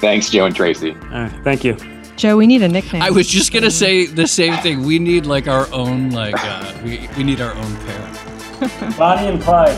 [0.00, 0.96] Thanks, Joe and Tracy.
[1.10, 1.76] Uh, thank you.
[2.16, 3.02] Joe, we need a nickname.
[3.02, 4.82] I was just gonna say the same thing.
[4.84, 8.90] We need like our own like uh, we we need our own pair.
[8.98, 9.76] Bonnie and Clyde.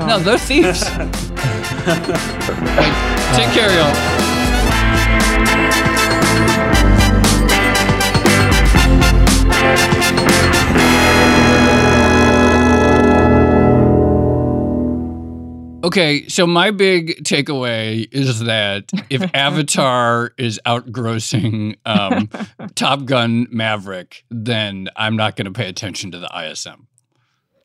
[0.00, 0.82] Oh, no, they're thieves.
[0.90, 1.12] right,
[3.36, 3.94] take care, y'all.
[15.84, 22.28] Okay, so my big takeaway is that if Avatar is outgrossing um,
[22.74, 26.88] Top Gun Maverick, then I'm not going to pay attention to the ISM.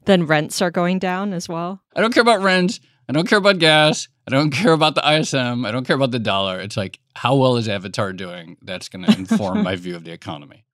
[0.06, 1.82] Then rents are going down as well.
[1.96, 2.80] I don't care about rents.
[3.10, 4.08] I don't care about gas.
[4.28, 5.66] I don't care about the ISM.
[5.66, 6.60] I don't care about the dollar.
[6.60, 8.58] It's like, how well is Avatar doing?
[8.62, 10.66] That's going to inform my view of the economy.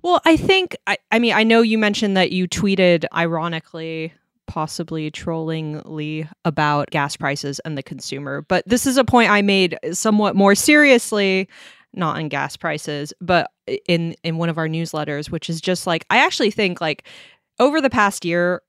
[0.00, 4.14] Well, I think, I, I mean, I know you mentioned that you tweeted ironically
[4.46, 8.42] possibly trollingly about gas prices and the consumer.
[8.42, 11.48] But this is a point I made somewhat more seriously,
[11.92, 13.50] not in gas prices, but
[13.88, 17.06] in in one of our newsletters, which is just like I actually think like
[17.58, 18.62] over the past year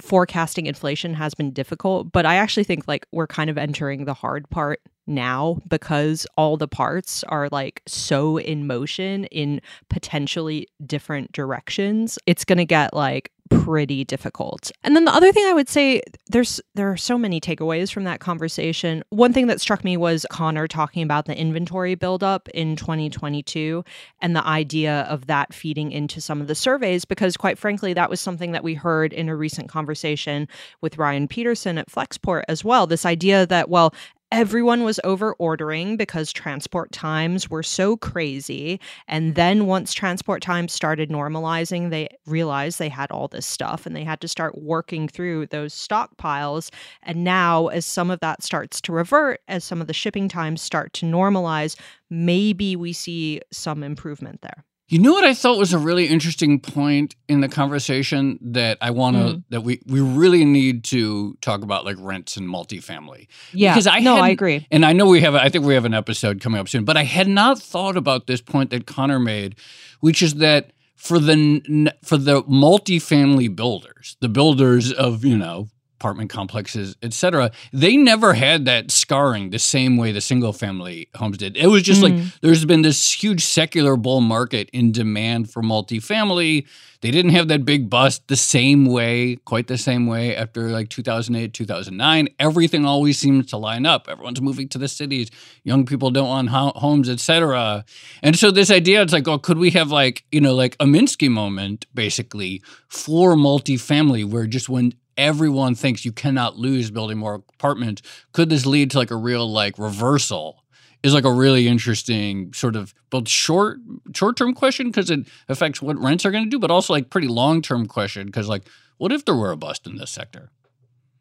[0.00, 4.14] forecasting inflation has been difficult, but I actually think like we're kind of entering the
[4.14, 11.32] hard part now because all the parts are like so in motion in potentially different
[11.32, 12.18] directions.
[12.26, 14.70] It's going to get like pretty difficult.
[14.82, 18.04] And then the other thing I would say there's there are so many takeaways from
[18.04, 19.02] that conversation.
[19.10, 23.84] One thing that struck me was Connor talking about the inventory buildup in 2022
[24.20, 28.10] and the idea of that feeding into some of the surveys because quite frankly that
[28.10, 30.48] was something that we heard in a recent conversation
[30.80, 32.86] with Ryan Peterson at Flexport as well.
[32.86, 33.94] This idea that well
[34.32, 38.80] everyone was over ordering because transport times were so crazy.
[39.06, 43.94] And then once transport times started normalizing, they realized they had all this stuff and
[43.94, 46.70] they had to start working through those stockpiles.
[47.02, 50.62] And now, as some of that starts to revert, as some of the shipping times
[50.62, 51.78] start to normalize,
[52.08, 54.64] maybe we see some improvement there.
[54.92, 58.90] You know what I thought was a really interesting point in the conversation that I
[58.90, 59.44] want to mm.
[59.48, 63.26] that we we really need to talk about like rents and multifamily.
[63.54, 65.34] Yeah, because I no, I agree, and I know we have.
[65.34, 68.26] I think we have an episode coming up soon, but I had not thought about
[68.26, 69.56] this point that Connor made,
[70.00, 75.68] which is that for the for the multifamily builders, the builders of you know
[76.02, 77.52] apartment complexes, etc.
[77.72, 81.56] They never had that scarring the same way the single family homes did.
[81.56, 82.04] It was just mm.
[82.04, 86.66] like there's been this huge secular bull market in demand for multifamily.
[87.02, 90.88] They didn't have that big bust the same way, quite the same way after like
[90.88, 92.28] 2008, 2009.
[92.38, 94.08] Everything always seems to line up.
[94.08, 95.30] Everyone's moving to the cities.
[95.62, 97.84] Young people don't want ho- homes, etc.
[98.22, 100.84] And so this idea, it's like, oh, could we have like, you know, like a
[100.84, 104.92] Minsky moment basically for multifamily where just when
[105.22, 108.02] everyone thinks you cannot lose building more apartments.
[108.32, 110.58] Could this lead to like a real like reversal?
[111.02, 113.78] Is like a really interesting sort of both short
[114.14, 117.10] short term question because it affects what rents are going to do, but also like
[117.10, 118.68] pretty long term question because like
[118.98, 120.50] what if there were a bust in this sector?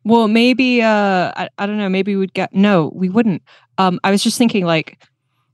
[0.04, 1.90] Well, maybe uh, I, I don't know.
[1.90, 3.42] Maybe we'd get no, we wouldn't.
[3.80, 5.04] Um, I was just thinking like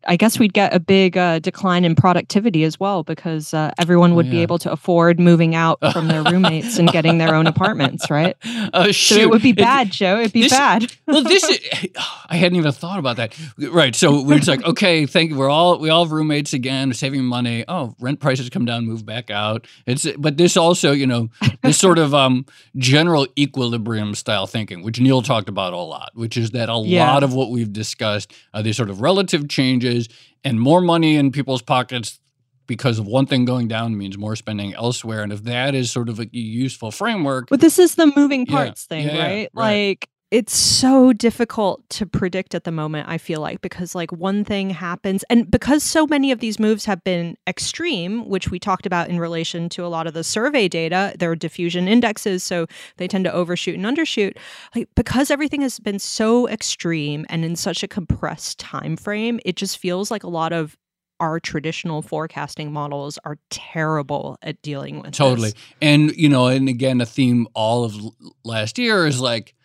[0.08, 4.16] I guess we'd get a big uh, decline in productivity as well because uh, everyone
[4.16, 4.36] would oh, yeah.
[4.36, 8.38] be able to afford moving out from their roommates and getting their own apartments, right?
[8.74, 10.20] Uh, so it would be bad, it, Joe.
[10.20, 10.92] It'd be this, bad.
[11.08, 11.60] well, this is,
[12.30, 13.38] I hadn't even thought about that.
[13.58, 13.96] Right.
[13.96, 15.38] So we're just like, okay, thank you.
[15.38, 17.66] We're all we all have roommates again, saving money.
[17.68, 19.68] Oh, rent prices come down, move back out.
[19.86, 21.30] It's but this also, you know,
[21.64, 22.46] this sort of um,
[22.78, 27.12] general equilibrium style thinking, which Neil talked about a lot, which is that a yeah.
[27.12, 29.97] lot of what we've discussed are these sort of relative changes
[30.44, 32.20] and more money in people's pockets
[32.68, 35.24] because of one thing going down means more spending elsewhere.
[35.24, 37.48] And if that is sort of a useful framework.
[37.50, 39.50] But this is the moving parts yeah, thing, yeah, right?
[39.54, 39.54] right?
[39.54, 44.44] Like it's so difficult to predict at the moment i feel like because like one
[44.44, 48.86] thing happens and because so many of these moves have been extreme which we talked
[48.86, 52.66] about in relation to a lot of the survey data there are diffusion indexes so
[52.98, 54.36] they tend to overshoot and undershoot
[54.76, 59.56] like because everything has been so extreme and in such a compressed time frame it
[59.56, 60.78] just feels like a lot of
[61.20, 65.60] our traditional forecasting models are terrible at dealing with totally this.
[65.82, 67.96] and you know and again a theme all of
[68.44, 69.56] last year is like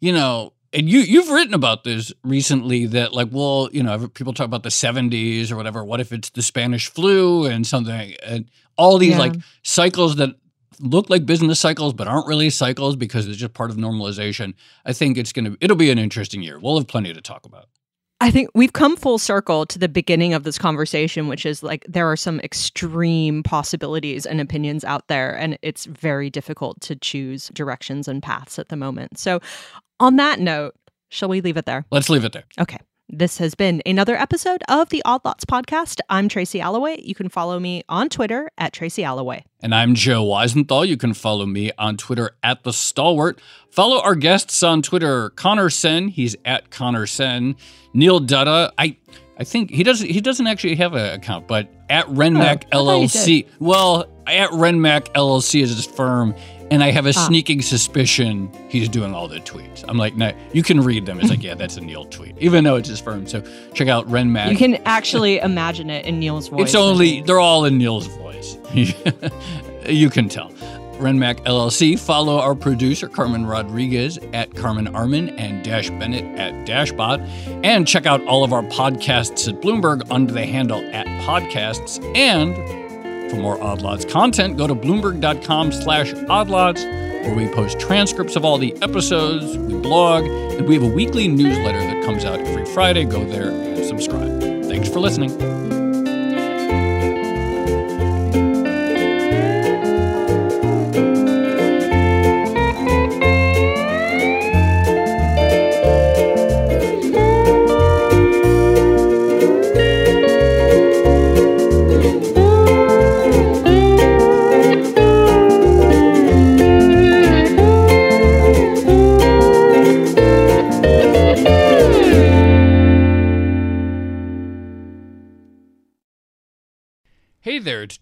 [0.00, 4.32] you know, and you you've written about this recently that like well you know people
[4.32, 8.50] talk about the 70s or whatever what if it's the spanish flu and something and
[8.76, 9.18] all these yeah.
[9.18, 10.36] like cycles that
[10.80, 14.92] look like business cycles but aren't really cycles because it's just part of normalization i
[14.92, 17.68] think it's going to it'll be an interesting year we'll have plenty to talk about
[18.18, 21.84] I think we've come full circle to the beginning of this conversation, which is like
[21.86, 27.50] there are some extreme possibilities and opinions out there, and it's very difficult to choose
[27.52, 29.18] directions and paths at the moment.
[29.18, 29.40] So,
[30.00, 30.74] on that note,
[31.08, 31.84] shall we leave it there?
[31.90, 32.44] Let's leave it there.
[32.58, 32.78] Okay.
[33.08, 36.00] This has been another episode of the Odd Lots podcast.
[36.10, 37.00] I'm Tracy Alloway.
[37.04, 39.44] You can follow me on Twitter at Tracy Alloway.
[39.60, 40.88] And I'm Joe Weisenthal.
[40.88, 43.40] You can follow me on Twitter at The Stalwart.
[43.70, 46.08] Follow our guests on Twitter Connor Sen.
[46.08, 47.54] He's at Connor Sen.
[47.94, 48.72] Neil Dutta.
[48.76, 48.96] I
[49.38, 53.46] I think he doesn't he doesn't actually have an account, but at Renmac oh, LLC.
[53.60, 56.34] Well, at Renmac LLC is his firm
[56.70, 57.26] and I have a ah.
[57.26, 59.84] sneaking suspicion he's doing all the tweets.
[59.88, 61.20] I'm like, no, you can read them.
[61.20, 63.26] It's like, yeah, that's a Neil tweet, even though it's his firm.
[63.26, 63.42] So
[63.74, 64.50] check out Ren Mac.
[64.50, 66.62] You can actually imagine it in Neil's voice.
[66.62, 68.58] It's only they're all in Neil's voice.
[69.86, 70.52] you can tell.
[70.98, 71.98] RenMac LLC.
[71.98, 77.20] Follow our producer, Carmen Rodriguez, at Carmen Armen and Dash Bennett at Dashbot.
[77.64, 82.02] And check out all of our podcasts at Bloomberg under the handle at podcasts.
[82.16, 82.54] And
[83.30, 88.44] for more Odd Lots content, go to bloomberg.com slash oddlots, where we post transcripts of
[88.44, 92.66] all the episodes, we blog, and we have a weekly newsletter that comes out every
[92.66, 93.04] Friday.
[93.04, 94.40] Go there and subscribe.
[94.64, 95.65] Thanks for listening.